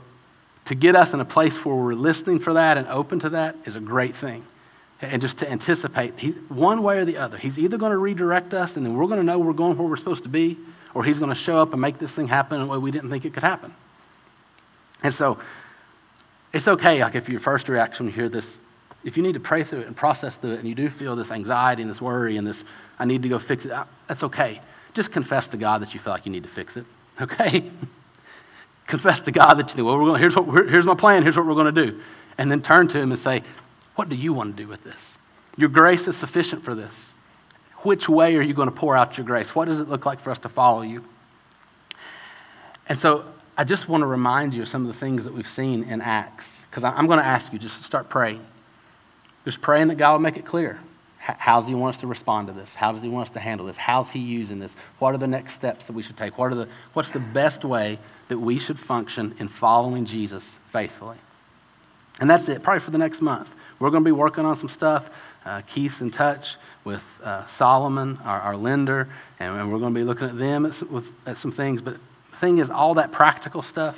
[0.66, 3.56] to get us in a place where we're listening for that and open to that
[3.66, 4.46] is a great thing.
[5.02, 8.54] And just to anticipate, he, one way or the other, he's either going to redirect
[8.54, 10.60] us and then we're going to know we're going where we're supposed to be,
[10.94, 12.92] or he's going to show up and make this thing happen in a way we
[12.92, 13.74] didn't think it could happen.
[15.02, 15.40] And so
[16.54, 18.46] it's okay, like if your first reaction when you hear this,
[19.04, 21.16] if you need to pray through it and process through it and you do feel
[21.16, 22.64] this anxiety and this worry and this,
[23.00, 23.72] I need to go fix it,
[24.08, 24.62] that's okay.
[24.94, 26.86] Just confess to God that you feel like you need to fix it,
[27.22, 27.72] okay?
[28.92, 31.38] confess to God that you think, well, we're going, here's, what, here's my plan, here's
[31.38, 32.02] what we're going to do.
[32.38, 33.42] And then turn to Him and say,
[33.96, 35.00] what do you want to do with this?
[35.58, 36.94] Your grace is sufficient for this.
[37.84, 39.56] Which way are you going to pour out your grace?
[39.56, 41.04] What does it look like for us to follow you?
[42.88, 43.26] And so
[43.58, 46.02] I just want to remind you of some of the things that we've seen in
[46.02, 48.46] Acts, because I'm going to ask you just start praying.
[49.46, 50.80] Just praying that God will make it clear.
[51.18, 52.70] How does He want us to respond to this?
[52.74, 53.78] How does He want us to handle this?
[53.78, 54.72] How's He using this?
[55.00, 56.38] What are the next steps that we should take?
[56.38, 61.18] What are the, what's the best way that we should function in following Jesus faithfully?
[62.20, 63.50] And that's it, probably for the next month.
[63.80, 65.06] We're going to be working on some stuff.
[65.46, 69.08] Uh, Keith's in touch with uh, Solomon, our, our lender,
[69.40, 71.82] and, and, we're going to be looking at them at with, at some things.
[71.82, 71.98] But
[72.32, 73.96] the thing is, all that practical stuff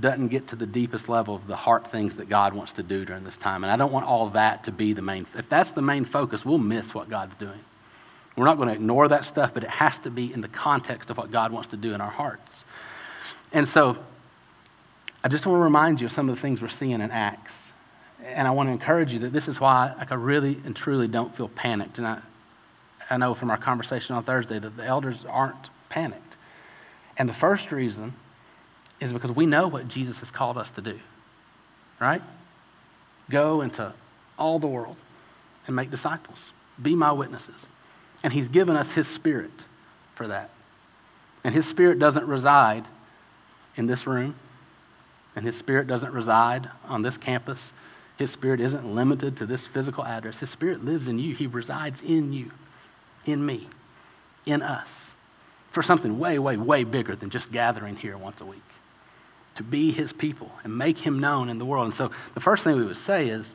[0.00, 3.04] doesn't get to the deepest level of the heart things that God wants to do
[3.04, 3.64] during this time.
[3.64, 5.26] And I don't want all that to be the main.
[5.34, 7.60] If that's the main focus, we'll miss what God's doing.
[8.36, 11.10] We're not going to ignore that stuff, but it has to be in the context
[11.10, 12.64] of what God wants to do in our hearts.
[13.52, 13.96] And so,
[15.22, 17.52] I just want to remind you of some of the things we're seeing in Acts.
[18.24, 21.08] And I want to encourage you that this is why like, I really and truly
[21.08, 21.98] don't feel panicked.
[21.98, 22.20] And I,
[23.08, 26.20] I know from our conversation on Thursday that the elders aren't panicked.
[27.16, 28.14] And the first reason
[29.00, 30.98] is because we know what Jesus has called us to do,
[32.00, 32.22] right?
[33.30, 33.92] Go into
[34.38, 34.96] all the world
[35.66, 36.38] and make disciples,
[36.82, 37.66] be my witnesses.
[38.22, 39.50] And He's given us His Spirit
[40.14, 40.50] for that.
[41.42, 42.84] And His Spirit doesn't reside
[43.76, 44.34] in this room,
[45.36, 47.58] and His Spirit doesn't reside on this campus.
[48.16, 50.36] His Spirit isn't limited to this physical address.
[50.36, 52.50] His Spirit lives in you, He resides in you,
[53.26, 53.68] in me,
[54.46, 54.88] in us,
[55.72, 58.62] for something way, way, way bigger than just gathering here once a week
[59.56, 61.86] to be his people and make him known in the world.
[61.86, 63.46] And so the first thing we would say is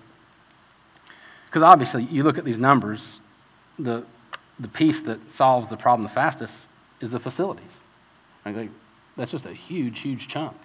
[1.49, 3.01] because obviously you look at these numbers,
[3.79, 4.05] the,
[4.59, 6.53] the piece that solves the problem the fastest
[7.01, 7.71] is the facilities.
[8.45, 8.69] Like,
[9.17, 10.55] that's just a huge, huge chunk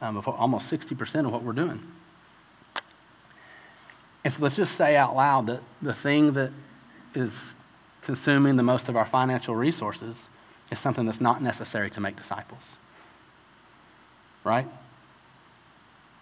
[0.00, 1.80] um, of almost 60% of what we're doing.
[4.24, 6.50] And so let's just say out loud that the thing that
[7.14, 7.32] is
[8.02, 10.16] consuming the most of our financial resources
[10.72, 12.62] is something that's not necessary to make disciples
[14.44, 14.68] right?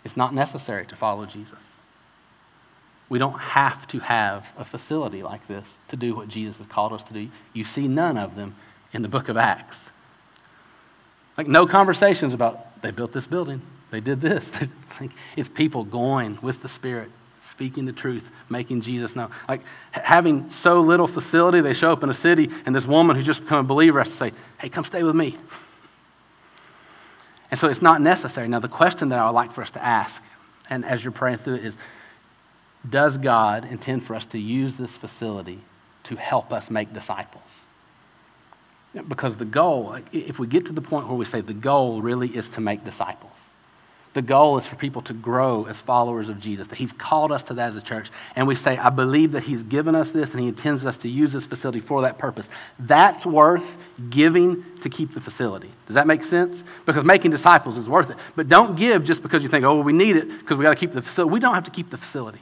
[0.05, 1.59] It's not necessary to follow Jesus.
[3.09, 6.93] We don't have to have a facility like this to do what Jesus has called
[6.93, 7.29] us to do.
[7.53, 8.57] You see none of them
[8.93, 9.77] in the book of Acts.
[11.37, 14.45] Like, no conversations about they built this building, they did this.
[15.37, 17.11] it's people going with the Spirit,
[17.51, 19.31] speaking the truth, making Jesus known.
[19.49, 19.61] Like,
[19.93, 23.43] having so little facility, they show up in a city, and this woman who's just
[23.43, 25.39] become a believer has to say, Hey, come stay with me.
[27.53, 28.49] And so it's not necessary.
[28.49, 30.21] Now, the question that I would like for us to ask,
[30.71, 31.75] and as you're praying through it, is
[32.89, 35.61] Does God intend for us to use this facility
[36.05, 37.45] to help us make disciples?
[39.07, 42.29] Because the goal, if we get to the point where we say the goal really
[42.29, 43.33] is to make disciples,
[44.15, 47.43] the goal is for people to grow as followers of Jesus, that He's called us
[47.45, 48.11] to that as a church.
[48.37, 51.09] And we say, I believe that He's given us this and He intends us to
[51.09, 52.47] use this facility for that purpose.
[52.81, 53.65] That's worth
[54.11, 55.71] giving to keep the facility.
[55.87, 56.63] Does that make sense?
[56.85, 58.17] Because making disciples is worth it.
[58.37, 60.71] But don't give just because you think, oh, well, we need it because we got
[60.71, 61.33] to keep the facility.
[61.33, 62.41] We don't have to keep the facility.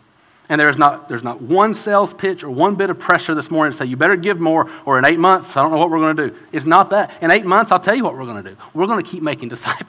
[0.49, 3.71] And there's not, there's not one sales pitch or one bit of pressure this morning
[3.71, 6.01] to say, you better give more, or in eight months, I don't know what we're
[6.01, 6.37] going to do.
[6.51, 7.23] It's not that.
[7.23, 8.57] In eight months, I'll tell you what we're going to do.
[8.75, 9.87] We're going to keep making disciples.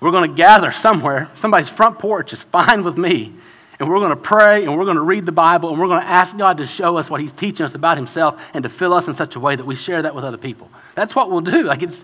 [0.00, 1.30] We're going to gather somewhere.
[1.40, 3.32] Somebody's front porch is fine with me.
[3.80, 6.00] And we're going to pray and we're going to read the Bible and we're going
[6.00, 8.92] to ask God to show us what He's teaching us about Himself and to fill
[8.92, 10.68] us in such a way that we share that with other people.
[10.96, 11.62] That's what we'll do.
[11.62, 11.96] Like it's,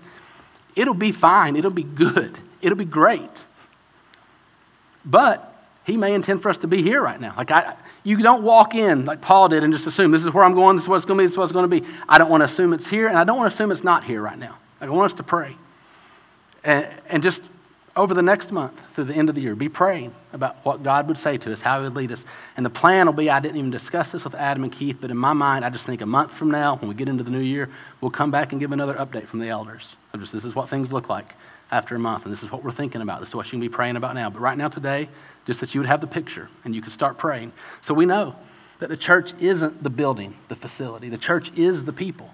[0.75, 1.57] it'll be fine.
[1.57, 2.37] It'll be good.
[2.61, 3.29] It'll be great.
[5.03, 7.33] But He may intend for us to be here right now.
[7.35, 10.45] Like I, you don't walk in like Paul did and just assume this is where
[10.45, 11.81] I'm going, this is what it's going to be, this is what it's going to
[11.81, 11.85] be.
[12.07, 14.05] I don't want to assume it's here and I don't want to assume it's not
[14.05, 14.57] here right now.
[14.79, 15.57] I want us to pray.
[16.63, 17.41] And, and just
[17.95, 19.55] over the next month through the end of the year.
[19.55, 22.19] Be praying about what God would say to us, how He would lead us.
[22.57, 25.11] And the plan will be I didn't even discuss this with Adam and Keith, but
[25.11, 27.31] in my mind, I just think a month from now, when we get into the
[27.31, 27.69] new year,
[28.01, 29.95] we'll come back and give another update from the elders.
[30.13, 31.33] Of just this is what things look like
[31.71, 33.21] after a month, and this is what we're thinking about.
[33.21, 34.29] This is what you can be praying about now.
[34.29, 35.07] But right now, today,
[35.47, 37.53] just that you would have the picture and you could start praying.
[37.83, 38.35] So we know
[38.79, 42.29] that the church isn't the building, the facility, the church is the people.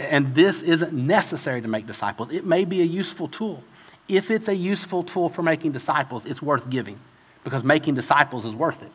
[0.00, 2.30] And this isn't necessary to make disciples.
[2.32, 3.62] It may be a useful tool
[4.08, 6.98] if it's a useful tool for making disciples, it's worth giving
[7.42, 8.92] because making disciples is worth it.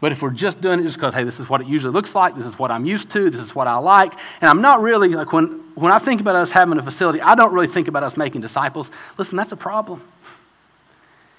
[0.00, 2.14] But if we're just doing it just because, hey, this is what it usually looks
[2.14, 4.82] like, this is what I'm used to, this is what I like, and I'm not
[4.82, 7.88] really, like when, when I think about us having a facility, I don't really think
[7.88, 8.90] about us making disciples.
[9.16, 10.02] Listen, that's a problem.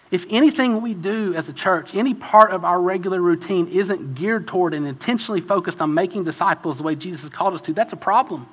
[0.10, 4.48] If anything we do as a church, any part of our regular routine isn't geared
[4.48, 7.94] toward and intentionally focused on making disciples the way Jesus has called us to, that's
[7.94, 8.48] a problem.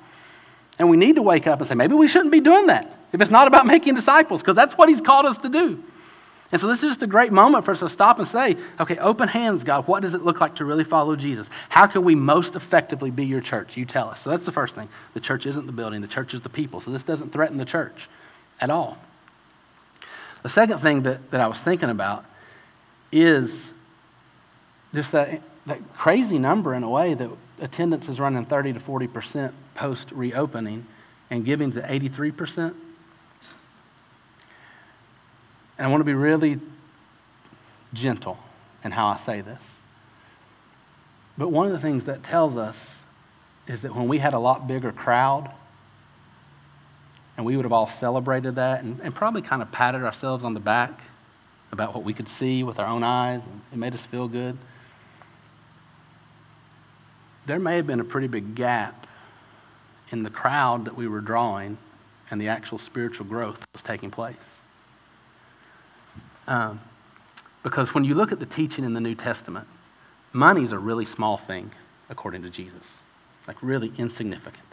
[0.77, 3.21] And we need to wake up and say, maybe we shouldn't be doing that if
[3.21, 5.81] it's not about making disciples, because that's what he's called us to do.
[6.51, 8.97] And so this is just a great moment for us to stop and say, okay,
[8.97, 9.87] open hands, God.
[9.87, 11.47] What does it look like to really follow Jesus?
[11.69, 13.75] How can we most effectively be your church?
[13.75, 14.21] You tell us.
[14.21, 14.87] So that's the first thing.
[15.13, 16.81] The church isn't the building, the church is the people.
[16.81, 18.07] So this doesn't threaten the church
[18.61, 18.97] at all.
[20.43, 22.23] The second thing that, that I was thinking about
[23.11, 23.49] is
[24.93, 27.29] just that, that crazy number in a way that
[27.59, 30.85] attendance is running 30 to 40% post reopening
[31.29, 32.73] and giving's at 83%.
[35.77, 36.59] And I want to be really
[37.93, 38.37] gentle
[38.83, 39.59] in how I say this.
[41.37, 42.77] But one of the things that tells us
[43.67, 45.51] is that when we had a lot bigger crowd,
[47.37, 50.53] and we would have all celebrated that and, and probably kind of patted ourselves on
[50.53, 51.01] the back
[51.71, 54.57] about what we could see with our own eyes, and it made us feel good.
[57.45, 59.07] There may have been a pretty big gap
[60.11, 61.77] in the crowd that we were drawing
[62.31, 64.35] and the actual spiritual growth that was taking place.
[66.47, 66.79] Um,
[67.63, 69.67] because when you look at the teaching in the New Testament,
[70.33, 71.71] money is a really small thing,
[72.09, 72.83] according to Jesus.
[73.47, 74.65] Like really insignificant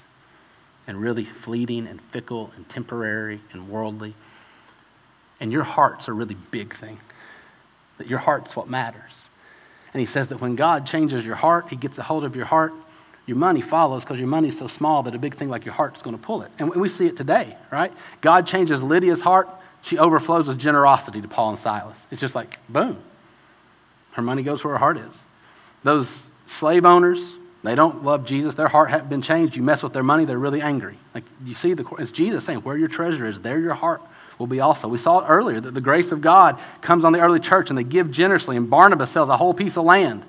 [0.86, 4.14] and really fleeting and fickle and temporary and worldly.
[5.40, 6.98] And your heart's a really big thing.
[7.98, 9.12] That your heart's what matters.
[9.92, 12.46] And he says that when God changes your heart, he gets a hold of your
[12.46, 12.72] heart,
[13.26, 16.02] your money follows because your money's so small that a big thing like your heart's
[16.02, 16.50] going to pull it.
[16.58, 17.92] And we see it today, right?
[18.20, 19.48] God changes Lydia's heart,
[19.82, 21.96] she overflows with generosity to Paul and Silas.
[22.10, 23.02] It's just like, boom.
[24.12, 25.14] Her money goes where her heart is.
[25.84, 26.08] Those
[26.58, 27.34] slave owners,
[27.64, 28.54] they don't love Jesus.
[28.54, 29.56] Their heart hasn't been changed.
[29.56, 30.98] You mess with their money, they're really angry.
[31.14, 34.02] Like you see, the, it's Jesus saying, where your treasure is, there your heart
[34.42, 34.88] will be also.
[34.88, 37.78] We saw it earlier that the grace of God comes on the early church and
[37.78, 40.24] they give generously, and Barnabas sells a whole piece of land.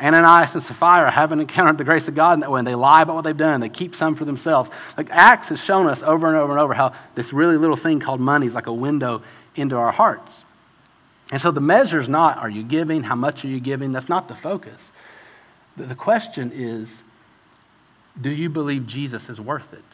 [0.00, 3.02] Ananias and Sapphira haven't encountered the grace of God in that way, and they lie
[3.02, 3.60] about what they've done.
[3.60, 4.70] They keep some for themselves.
[4.96, 8.00] Like Acts has shown us over and over and over how this really little thing
[8.00, 9.22] called money is like a window
[9.56, 10.32] into our hearts.
[11.30, 13.02] And so the measure is not are you giving?
[13.02, 13.92] How much are you giving?
[13.92, 14.80] That's not the focus.
[15.76, 16.88] The question is
[18.22, 19.84] do you believe Jesus is worth it?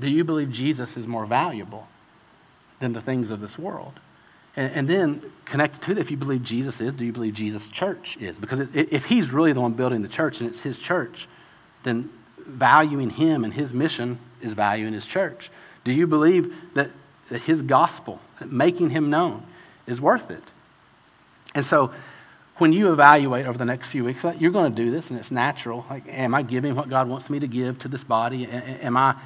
[0.00, 1.86] Do you believe Jesus is more valuable
[2.80, 3.98] than the things of this world?
[4.56, 7.66] And, and, then connected to that, if you believe Jesus is, do you believe Jesus'
[7.68, 8.36] church is?
[8.36, 11.28] Because if he's really the one building the church and it's his church,
[11.84, 12.10] then
[12.46, 15.50] valuing him and his mission is valuing his church.
[15.84, 16.90] Do you believe that,
[17.30, 19.46] that his gospel, that making him known,
[19.86, 20.42] is worth it?
[21.54, 21.92] And so
[22.58, 25.30] when you evaluate over the next few weeks, you're going to do this and it's
[25.30, 25.86] natural.
[25.88, 28.46] Like, am I giving what God wants me to give to this body?
[28.46, 29.16] Am I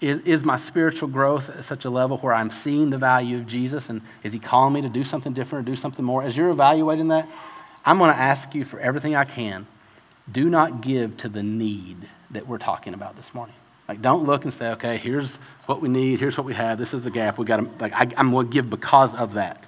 [0.00, 3.46] Is, is my spiritual growth at such a level where I'm seeing the value of
[3.46, 3.84] Jesus?
[3.88, 6.22] And is He calling me to do something different or do something more?
[6.22, 7.28] As you're evaluating that,
[7.84, 9.66] I'm going to ask you for everything I can.
[10.30, 13.56] Do not give to the need that we're talking about this morning.
[13.88, 15.30] Like, don't look and say, okay, here's
[15.66, 17.38] what we need, here's what we have, this is the gap.
[17.38, 19.64] We got to, like, I, I'm going to give because of that.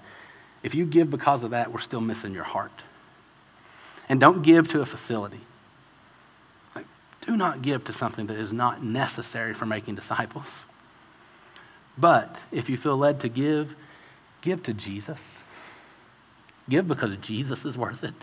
[0.62, 2.72] If you give because of that, we're still missing your heart.
[4.11, 5.41] And don't give to a facility.
[7.27, 10.47] Do not give to something that is not necessary for making disciples.
[11.99, 13.75] But if you feel led to give,
[14.41, 15.18] give to Jesus.
[16.68, 18.14] Give because Jesus is worth it.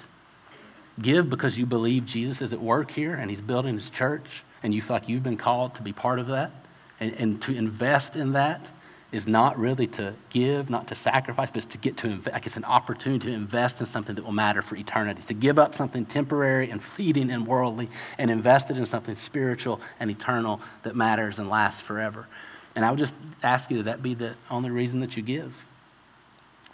[1.01, 4.25] Give because you believe Jesus is at work here and he's building his church
[4.63, 6.51] and you feel like you've been called to be part of that
[6.99, 8.65] and, and to invest in that
[9.11, 12.33] is not really to give, not to sacrifice, but it's to get to invest.
[12.33, 15.21] Like it's an opportunity to invest in something that will matter for eternity.
[15.27, 19.79] To give up something temporary and fleeting and worldly and invest it in something spiritual
[20.01, 22.27] and eternal that matters and lasts forever.
[22.75, 25.53] And I would just ask you that that be the only reason that you give,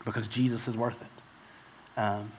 [0.03, 2.01] because Jesus is worth it.
[2.01, 2.31] Um,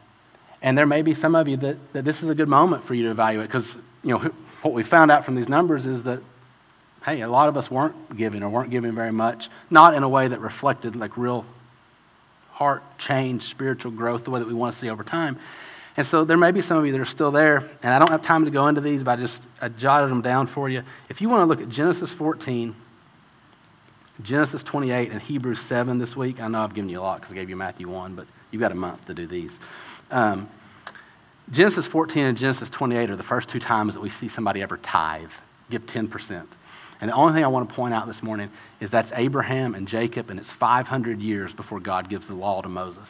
[0.61, 2.95] and there may be some of you that, that this is a good moment for
[2.95, 4.31] you to evaluate, because you know
[4.63, 6.21] what we found out from these numbers is that
[7.05, 10.09] hey, a lot of us weren't giving or weren't giving very much, not in a
[10.09, 11.45] way that reflected like real
[12.51, 15.39] heart change, spiritual growth, the way that we want to see over time.
[15.97, 18.11] And so there may be some of you that are still there, and I don't
[18.11, 20.83] have time to go into these, but I just I jotted them down for you.
[21.09, 22.75] If you want to look at Genesis 14,
[24.23, 27.33] Genesis 28, and Hebrews 7 this week, I know I've given you a lot because
[27.33, 29.53] I gave you Matthew 1, but you've got a month to do these.
[30.11, 30.49] Um,
[31.51, 34.79] Genesis 14 and Genesis 28 are the first two times that we see somebody ever
[34.79, 35.31] tithe,
[35.71, 36.47] give 10%.
[37.01, 39.87] And the only thing I want to point out this morning is that's Abraham and
[39.87, 43.09] Jacob, and it's 500 years before God gives the law to Moses.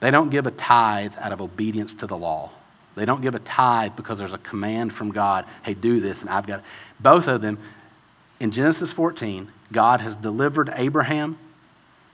[0.00, 2.50] They don't give a tithe out of obedience to the law.
[2.94, 6.28] They don't give a tithe because there's a command from God, hey, do this, and
[6.28, 6.64] I've got it.
[7.00, 7.58] Both of them,
[8.40, 11.38] in Genesis 14, God has delivered Abraham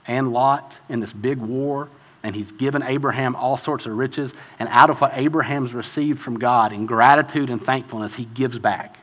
[0.05, 1.89] and Lot in this big war,
[2.23, 4.31] and he's given Abraham all sorts of riches.
[4.59, 8.97] And out of what Abraham's received from God, in gratitude and thankfulness, he gives back.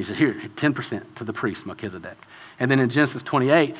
[0.00, 2.16] He said, Here, 10% to the priest, Melchizedek.
[2.58, 3.76] And then in Genesis 28,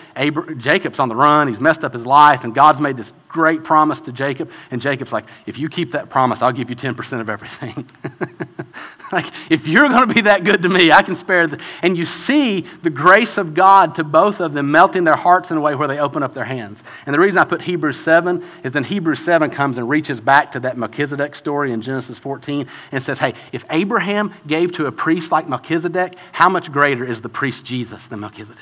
[0.58, 1.48] Jacob's on the run.
[1.48, 4.50] He's messed up his life, and God's made this great promise to Jacob.
[4.70, 7.88] And Jacob's like, If you keep that promise, I'll give you 10% of everything.
[9.12, 11.60] like, if you're going to be that good to me, I can spare the.
[11.82, 15.56] And you see the grace of God to both of them melting their hearts in
[15.56, 16.78] a way where they open up their hands.
[17.06, 20.52] And the reason I put Hebrews 7 is then Hebrews 7 comes and reaches back
[20.52, 24.92] to that Melchizedek story in Genesis 14 and says, Hey, if Abraham gave to a
[24.92, 28.58] priest like Melchizedek, how much greater is the priest Jesus than Melchizedek?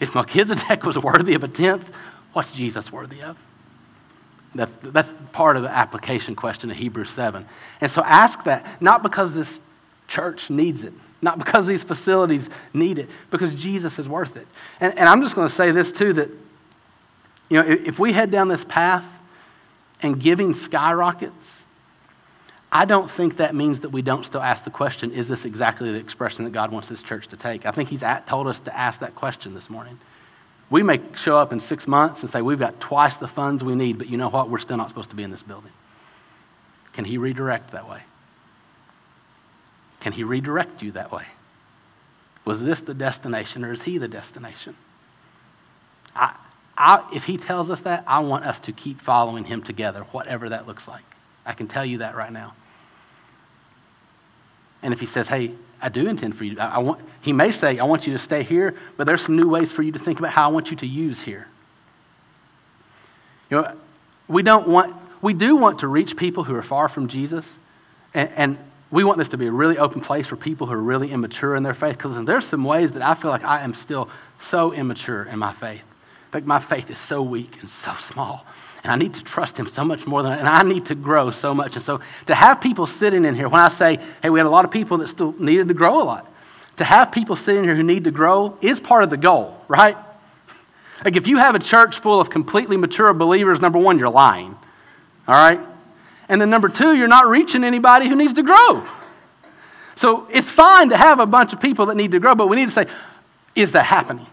[0.00, 1.88] If Melchizedek was worthy of a tenth,
[2.32, 3.36] what's Jesus worthy of?
[4.56, 7.46] That's, that's part of the application question of Hebrews 7.
[7.80, 9.60] And so ask that, not because this
[10.08, 10.92] church needs it,
[11.22, 14.46] not because these facilities need it, because Jesus is worth it.
[14.80, 16.30] And, and I'm just going to say this too that,
[17.48, 19.04] you know, if, if we head down this path
[20.00, 21.34] and giving skyrockets,
[22.70, 25.92] I don't think that means that we don't still ask the question is this exactly
[25.92, 27.64] the expression that God wants this church to take?
[27.64, 29.98] I think He's at, told us to ask that question this morning.
[30.70, 33.74] We may show up in six months and say, We've got twice the funds we
[33.74, 34.50] need, but you know what?
[34.50, 35.72] We're still not supposed to be in this building.
[36.92, 38.02] Can He redirect that way?
[40.00, 41.24] Can He redirect you that way?
[42.44, 44.76] Was this the destination or is He the destination?
[46.14, 46.34] I,
[46.76, 50.48] I, if He tells us that, I want us to keep following Him together, whatever
[50.48, 51.04] that looks like.
[51.44, 52.54] I can tell you that right now.
[54.82, 57.52] And if he says, hey, I do intend for you, I, I want, he may
[57.52, 59.98] say, I want you to stay here, but there's some new ways for you to
[59.98, 61.46] think about how I want you to use here.
[63.50, 63.76] You know,
[64.28, 67.44] we don't want, we do want to reach people who are far from Jesus,
[68.14, 68.58] and, and
[68.90, 71.56] we want this to be a really open place for people who are really immature
[71.56, 74.08] in their faith, because there's some ways that I feel like I am still
[74.50, 75.82] so immature in my faith.
[76.32, 78.46] Like my faith is so weak and so small
[78.86, 81.32] and I need to trust him so much more than and I need to grow
[81.32, 81.74] so much.
[81.74, 84.50] And so to have people sitting in here, when I say, hey, we had a
[84.50, 86.32] lot of people that still needed to grow a lot,
[86.76, 89.96] to have people sitting here who need to grow is part of the goal, right?
[91.04, 94.56] Like if you have a church full of completely mature believers, number one, you're lying.
[95.26, 95.58] All right?
[96.28, 98.86] And then number two, you're not reaching anybody who needs to grow.
[99.96, 102.54] So it's fine to have a bunch of people that need to grow, but we
[102.54, 102.86] need to say,
[103.56, 104.28] is that happening?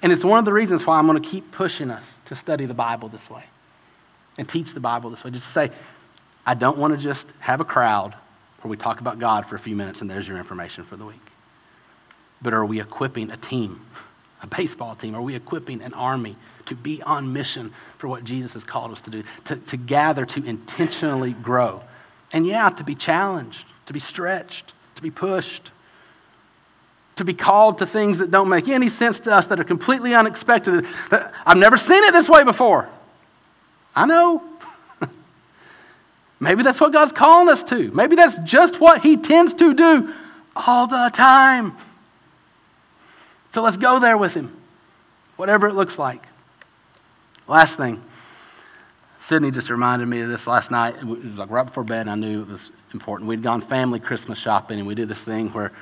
[0.00, 2.64] And it's one of the reasons why I'm going to keep pushing us to study
[2.64, 3.44] the Bible this way
[4.38, 5.30] and teach the Bible this way.
[5.30, 5.70] Just say,
[6.46, 8.14] I don't want to just have a crowd
[8.62, 11.04] where we talk about God for a few minutes and there's your information for the
[11.04, 11.20] week.
[12.40, 13.84] But are we equipping a team,
[14.42, 15.14] a baseball team?
[15.14, 16.36] Are we equipping an army
[16.66, 19.22] to be on mission for what Jesus has called us to do?
[19.46, 21.82] To, to gather, to intentionally grow.
[22.32, 25.70] And yeah, to be challenged, to be stretched, to be pushed,
[27.16, 30.14] to be called to things that don't make any sense to us, that are completely
[30.14, 30.86] unexpected.
[31.10, 32.88] That I've never seen it this way before.
[33.98, 34.42] I know.
[36.40, 37.90] Maybe that's what God's calling us to.
[37.90, 40.14] Maybe that's just what He tends to do
[40.54, 41.76] all the time.
[43.52, 44.56] So let's go there with Him,
[45.34, 46.24] whatever it looks like.
[47.48, 48.00] Last thing.
[49.24, 50.94] Sydney just reminded me of this last night.
[50.94, 53.28] It was like right before bed, and I knew it was important.
[53.28, 55.72] We'd gone family Christmas shopping, and we did this thing where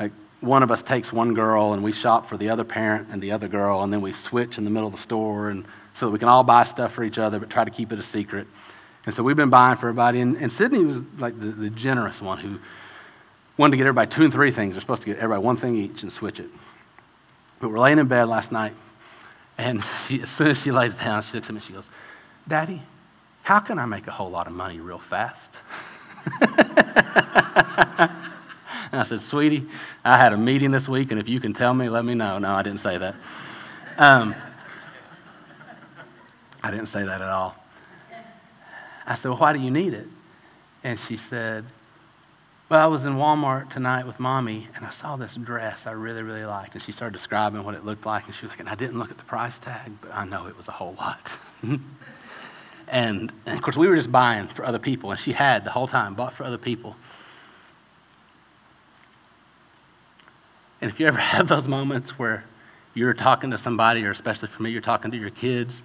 [0.00, 3.22] like one of us takes one girl and we shop for the other parent and
[3.22, 5.66] the other girl, and then we switch in the middle of the store, and
[5.98, 7.98] so that we can all buy stuff for each other, but try to keep it
[7.98, 8.46] a secret.
[9.06, 12.20] And so we've been buying for everybody, and, and Sydney was like the, the generous
[12.20, 12.58] one who
[13.56, 14.74] wanted to get everybody two and three things.
[14.74, 16.50] They're supposed to get everybody one thing each and switch it.
[17.60, 18.74] But we're laying in bed last night,
[19.58, 21.86] and she, as soon as she lays down, she looks at me and she goes,
[22.48, 22.82] Daddy,
[23.42, 25.50] how can I make a whole lot of money real fast?
[28.90, 29.66] and I said, Sweetie,
[30.04, 32.38] I had a meeting this week, and if you can tell me, let me know.
[32.38, 33.14] No, I didn't say that.
[33.98, 34.34] Um,
[36.66, 37.54] I didn't say that at all.
[39.06, 40.08] I said, Well, why do you need it?
[40.82, 41.64] And she said,
[42.68, 46.22] Well, I was in Walmart tonight with mommy, and I saw this dress I really,
[46.22, 46.74] really liked.
[46.74, 48.98] And she started describing what it looked like, and she was like, And I didn't
[48.98, 51.30] look at the price tag, but I know it was a whole lot.
[51.62, 51.80] and,
[52.88, 55.86] and of course, we were just buying for other people, and she had the whole
[55.86, 56.96] time bought for other people.
[60.80, 62.42] And if you ever have those moments where
[62.94, 65.80] you're talking to somebody, or especially for me, you're talking to your kids,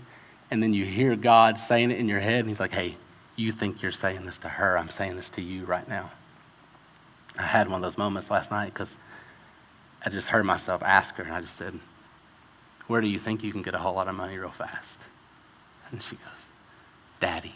[0.51, 2.97] and then you hear God saying it in your head, and He's like, hey,
[3.37, 4.77] you think you're saying this to her.
[4.77, 6.11] I'm saying this to you right now.
[7.37, 8.89] I had one of those moments last night because
[10.05, 11.79] I just heard myself ask her, and I just said,
[12.87, 14.97] Where do you think you can get a whole lot of money real fast?
[15.89, 16.21] And she goes,
[17.21, 17.55] Daddy.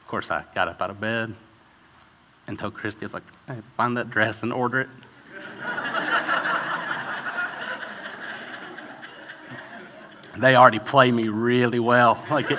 [0.00, 1.34] of course, I got up out of bed
[2.48, 4.88] and Christy, I was like, hey, find that dress and order it.
[10.40, 12.24] they already play me really well.
[12.30, 12.58] Like it,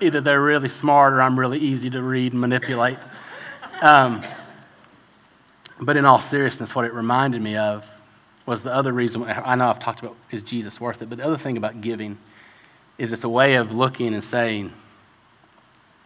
[0.00, 2.98] either they're really smart or I'm really easy to read and manipulate.
[3.82, 4.22] Um,
[5.80, 7.84] but in all seriousness, what it reminded me of
[8.46, 9.24] was the other reason.
[9.24, 12.18] I know I've talked about is Jesus worth it, but the other thing about giving
[12.98, 14.72] is it's a way of looking and saying,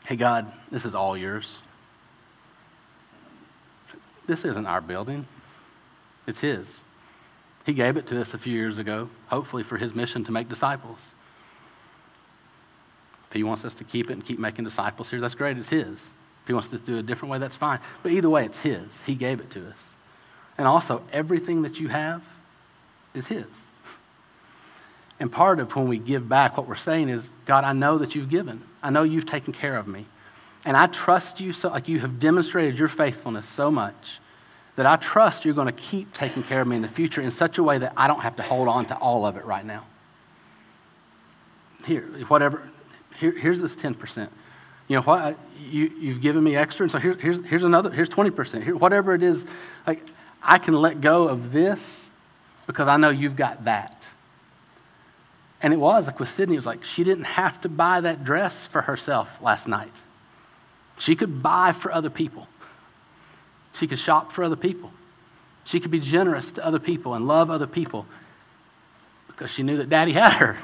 [0.07, 1.47] "Hey God, this is all yours.
[4.33, 5.27] This isn't our building;
[6.27, 6.67] it's His."
[7.67, 10.49] He gave it to us a few years ago, hopefully for his mission to make
[10.49, 10.99] disciples.
[13.29, 15.59] If he wants us to keep it and keep making disciples here, that's great.
[15.59, 15.87] It's his.
[15.87, 17.79] If he wants us to do it a different way, that's fine.
[18.03, 18.91] But either way, it's his.
[19.05, 19.77] He gave it to us.
[20.57, 22.23] And also, everything that you have
[23.15, 23.45] is his.
[25.21, 28.15] And part of when we give back, what we're saying is, God, I know that
[28.15, 28.63] you've given.
[28.83, 30.07] I know you've taken care of me.
[30.65, 33.95] And I trust you so, like you have demonstrated your faithfulness so much
[34.77, 37.33] that I trust you're going to keep taking care of me in the future in
[37.33, 39.65] such a way that I don't have to hold on to all of it right
[39.65, 39.87] now.
[41.85, 42.69] Here, whatever,
[43.19, 44.29] here, here's this 10%.
[44.89, 45.39] You know what?
[45.59, 48.63] You, you've given me extra, and so here, here's, here's another, here's 20%.
[48.63, 49.43] Here, whatever it is,
[49.87, 50.03] like,
[50.43, 51.79] I can let go of this
[52.67, 54.03] because I know you've got that.
[55.61, 58.25] And it was, like with Sydney, it was like she didn't have to buy that
[58.25, 59.93] dress for herself last night.
[60.99, 62.49] She could buy for other people.
[63.79, 64.91] She could shop for other people.
[65.65, 68.07] She could be generous to other people and love other people
[69.27, 70.59] because she knew that daddy had her.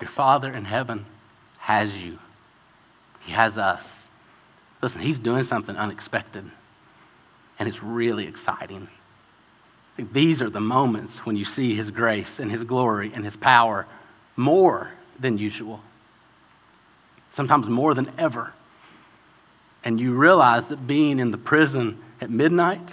[0.00, 1.04] Your Father in heaven
[1.58, 2.18] has you,
[3.20, 3.82] He has us.
[4.80, 6.48] Listen, He's doing something unexpected,
[7.58, 8.88] and it's really exciting.
[10.12, 13.86] These are the moments when you see His grace and His glory and His power
[14.36, 15.80] more than usual
[17.38, 18.52] sometimes more than ever.
[19.84, 22.88] And you realize that being in the prison at midnight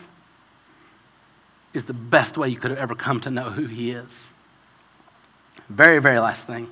[1.73, 4.11] is the best way you could have ever come to know who He is.
[5.67, 6.69] Very, very last thing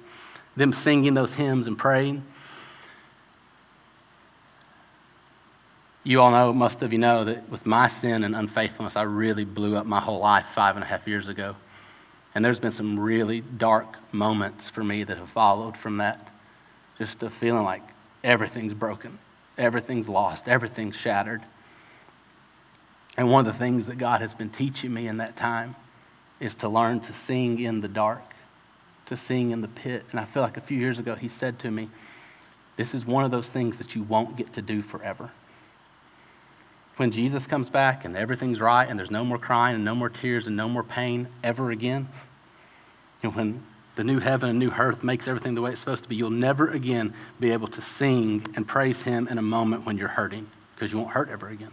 [0.56, 2.24] them singing those hymns and praying.
[6.04, 9.46] You all know, most of you know, that with my sin and unfaithfulness, I really
[9.46, 11.56] blew up my whole life five and a half years ago.
[12.36, 16.30] And there's been some really dark moments for me that have followed from that
[16.98, 17.84] just a feeling like
[18.24, 19.18] everything's broken,
[19.58, 21.42] everything's lost, everything's shattered.
[23.18, 25.76] And one of the things that God has been teaching me in that time
[26.40, 28.24] is to learn to sing in the dark,
[29.08, 30.04] to sing in the pit.
[30.12, 31.90] And I feel like a few years ago he said to me,
[32.76, 35.30] This is one of those things that you won't get to do forever.
[36.98, 40.10] When Jesus comes back and everything's right and there's no more crying and no more
[40.10, 42.08] tears and no more pain ever again,
[43.24, 43.64] and when
[43.96, 46.30] the new heaven and new earth makes everything the way it's supposed to be, you'll
[46.30, 50.50] never again be able to sing and praise Him in a moment when you're hurting
[50.76, 51.72] because you won't hurt ever again.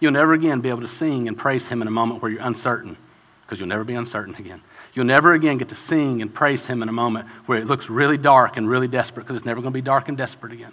[0.00, 2.42] You'll never again be able to sing and praise Him in a moment where you're
[2.42, 2.96] uncertain
[3.42, 4.62] because you'll never be uncertain again.
[4.94, 7.88] You'll never again get to sing and praise Him in a moment where it looks
[7.88, 10.72] really dark and really desperate because it's never going to be dark and desperate again.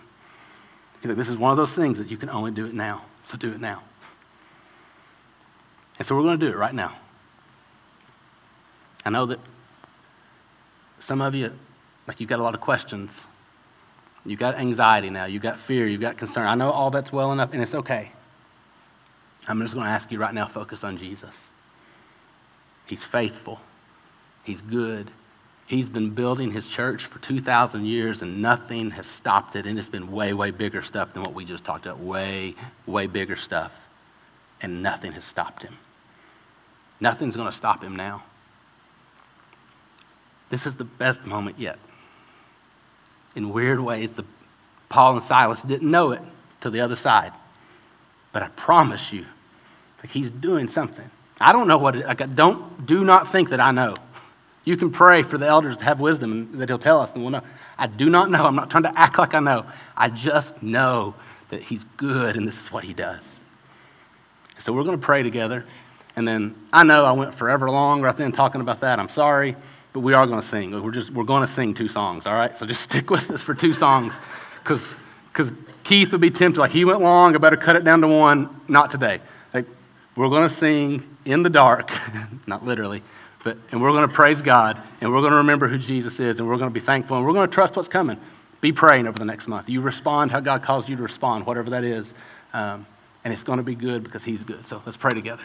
[1.02, 3.04] He's like, this is one of those things that you can only do it now.
[3.26, 3.84] So do it now.
[5.98, 6.96] And so we're going to do it right now.
[9.06, 9.40] I know that
[11.10, 11.52] some of you,
[12.08, 13.10] like, you've got a lot of questions.
[14.26, 15.26] You've got anxiety now.
[15.26, 15.88] You've got fear.
[15.88, 16.46] You've got concern.
[16.46, 18.12] I know all that's well enough, and it's okay.
[19.48, 21.34] I'm just going to ask you right now focus on Jesus.
[22.86, 23.60] He's faithful,
[24.44, 25.10] He's good.
[25.66, 29.66] He's been building his church for 2,000 years, and nothing has stopped it.
[29.66, 32.00] And it's been way, way bigger stuff than what we just talked about.
[32.00, 32.54] Way,
[32.86, 33.72] way bigger stuff.
[34.62, 35.76] And nothing has stopped him.
[37.00, 38.24] Nothing's going to stop him now.
[40.50, 41.78] This is the best moment yet.
[43.36, 44.26] In weird ways, the,
[44.90, 46.22] Paul and Silas didn't know it
[46.62, 47.32] to the other side.
[48.32, 49.26] But I promise you,
[50.00, 51.10] like he's doing something.
[51.40, 53.96] I don't know what it, like, don't, do not think that I know.
[54.66, 57.24] You can pray for the elders to have wisdom and that he'll tell us and
[57.24, 57.44] we'll know.
[57.78, 58.46] I do not know.
[58.46, 59.66] I'm not trying to act like I know.
[59.96, 61.16] I just know
[61.50, 63.24] that he's good and this is what he does.
[64.60, 65.66] So we're going to pray together.
[66.16, 69.00] And then I know I went forever long right then talking about that.
[69.00, 69.56] I'm sorry,
[69.94, 70.72] but we are going to sing.
[70.84, 72.58] We're just we're going to sing two songs, all right?
[72.58, 74.14] So just stick with us for two songs
[74.64, 74.82] cuz
[75.34, 75.52] cuz
[75.84, 78.62] Keith would be tempted like he went long, I better cut it down to one.
[78.68, 79.22] Not today.
[79.54, 79.66] Like
[80.16, 81.92] we're going to sing in the dark,
[82.48, 83.02] not literally,
[83.44, 86.40] but and we're going to praise God and we're going to remember who Jesus is
[86.40, 88.20] and we're going to be thankful and we're going to trust what's coming.
[88.62, 89.70] Be praying over the next month.
[89.70, 92.06] You respond how God calls you to respond, whatever that is.
[92.54, 92.86] Um,
[93.24, 94.68] and it's going to be good because He's good.
[94.68, 95.44] So let's pray together.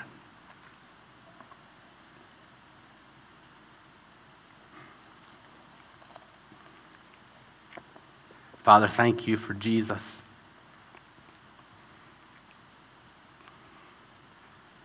[8.65, 10.01] Father, thank you for Jesus.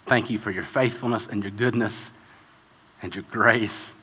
[0.07, 1.93] Thank you for your faithfulness and your goodness
[3.01, 3.93] and your grace.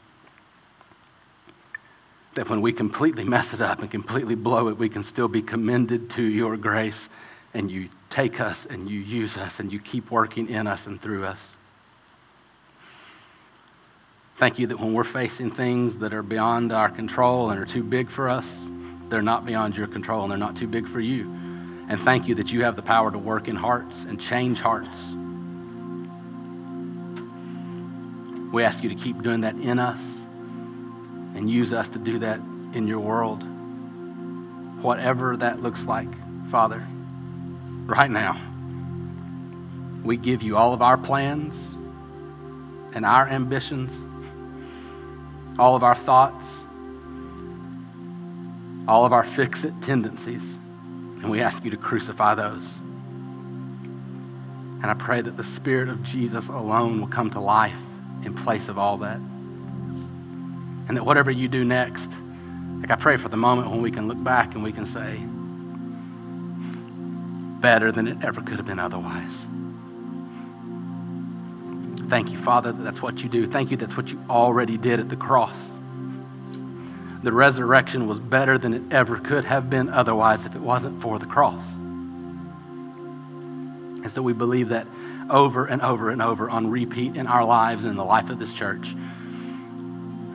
[2.36, 5.42] That when we completely mess it up and completely blow it, we can still be
[5.42, 7.08] commended to your grace
[7.52, 11.02] and you take us and you use us and you keep working in us and
[11.02, 11.40] through us.
[14.38, 17.82] Thank you that when we're facing things that are beyond our control and are too
[17.82, 18.46] big for us,
[19.08, 21.24] they're not beyond your control and they're not too big for you.
[21.88, 24.88] And thank you that you have the power to work in hearts and change hearts.
[28.52, 30.00] We ask you to keep doing that in us
[31.36, 32.38] and use us to do that
[32.74, 33.42] in your world.
[34.82, 36.08] Whatever that looks like,
[36.50, 36.84] Father,
[37.86, 38.40] right now,
[40.04, 41.54] we give you all of our plans
[42.94, 43.92] and our ambitions,
[45.58, 46.44] all of our thoughts,
[48.88, 52.62] all of our fix it tendencies, and we ask you to crucify those.
[54.82, 57.78] And I pray that the Spirit of Jesus alone will come to life
[58.24, 59.16] in place of all that.
[60.88, 62.08] And that whatever you do next,
[62.80, 65.20] like I pray for the moment when we can look back and we can say,
[67.60, 69.34] better than it ever could have been otherwise.
[72.08, 73.46] Thank you, Father, that that's what you do.
[73.48, 75.56] Thank you, that's what you already did at the cross.
[77.22, 81.18] The resurrection was better than it ever could have been otherwise if it wasn't for
[81.18, 81.64] the cross.
[84.04, 84.86] And so we believe that
[85.30, 88.38] over and over and over on repeat in our lives and in the life of
[88.38, 88.86] this church.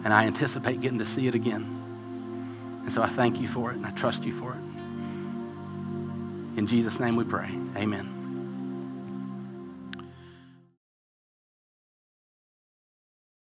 [0.04, 2.82] And I anticipate getting to see it again.
[2.84, 4.60] And so I thank you for it and I trust you for it.
[6.58, 7.50] In Jesus' name we pray.
[7.78, 8.21] Amen.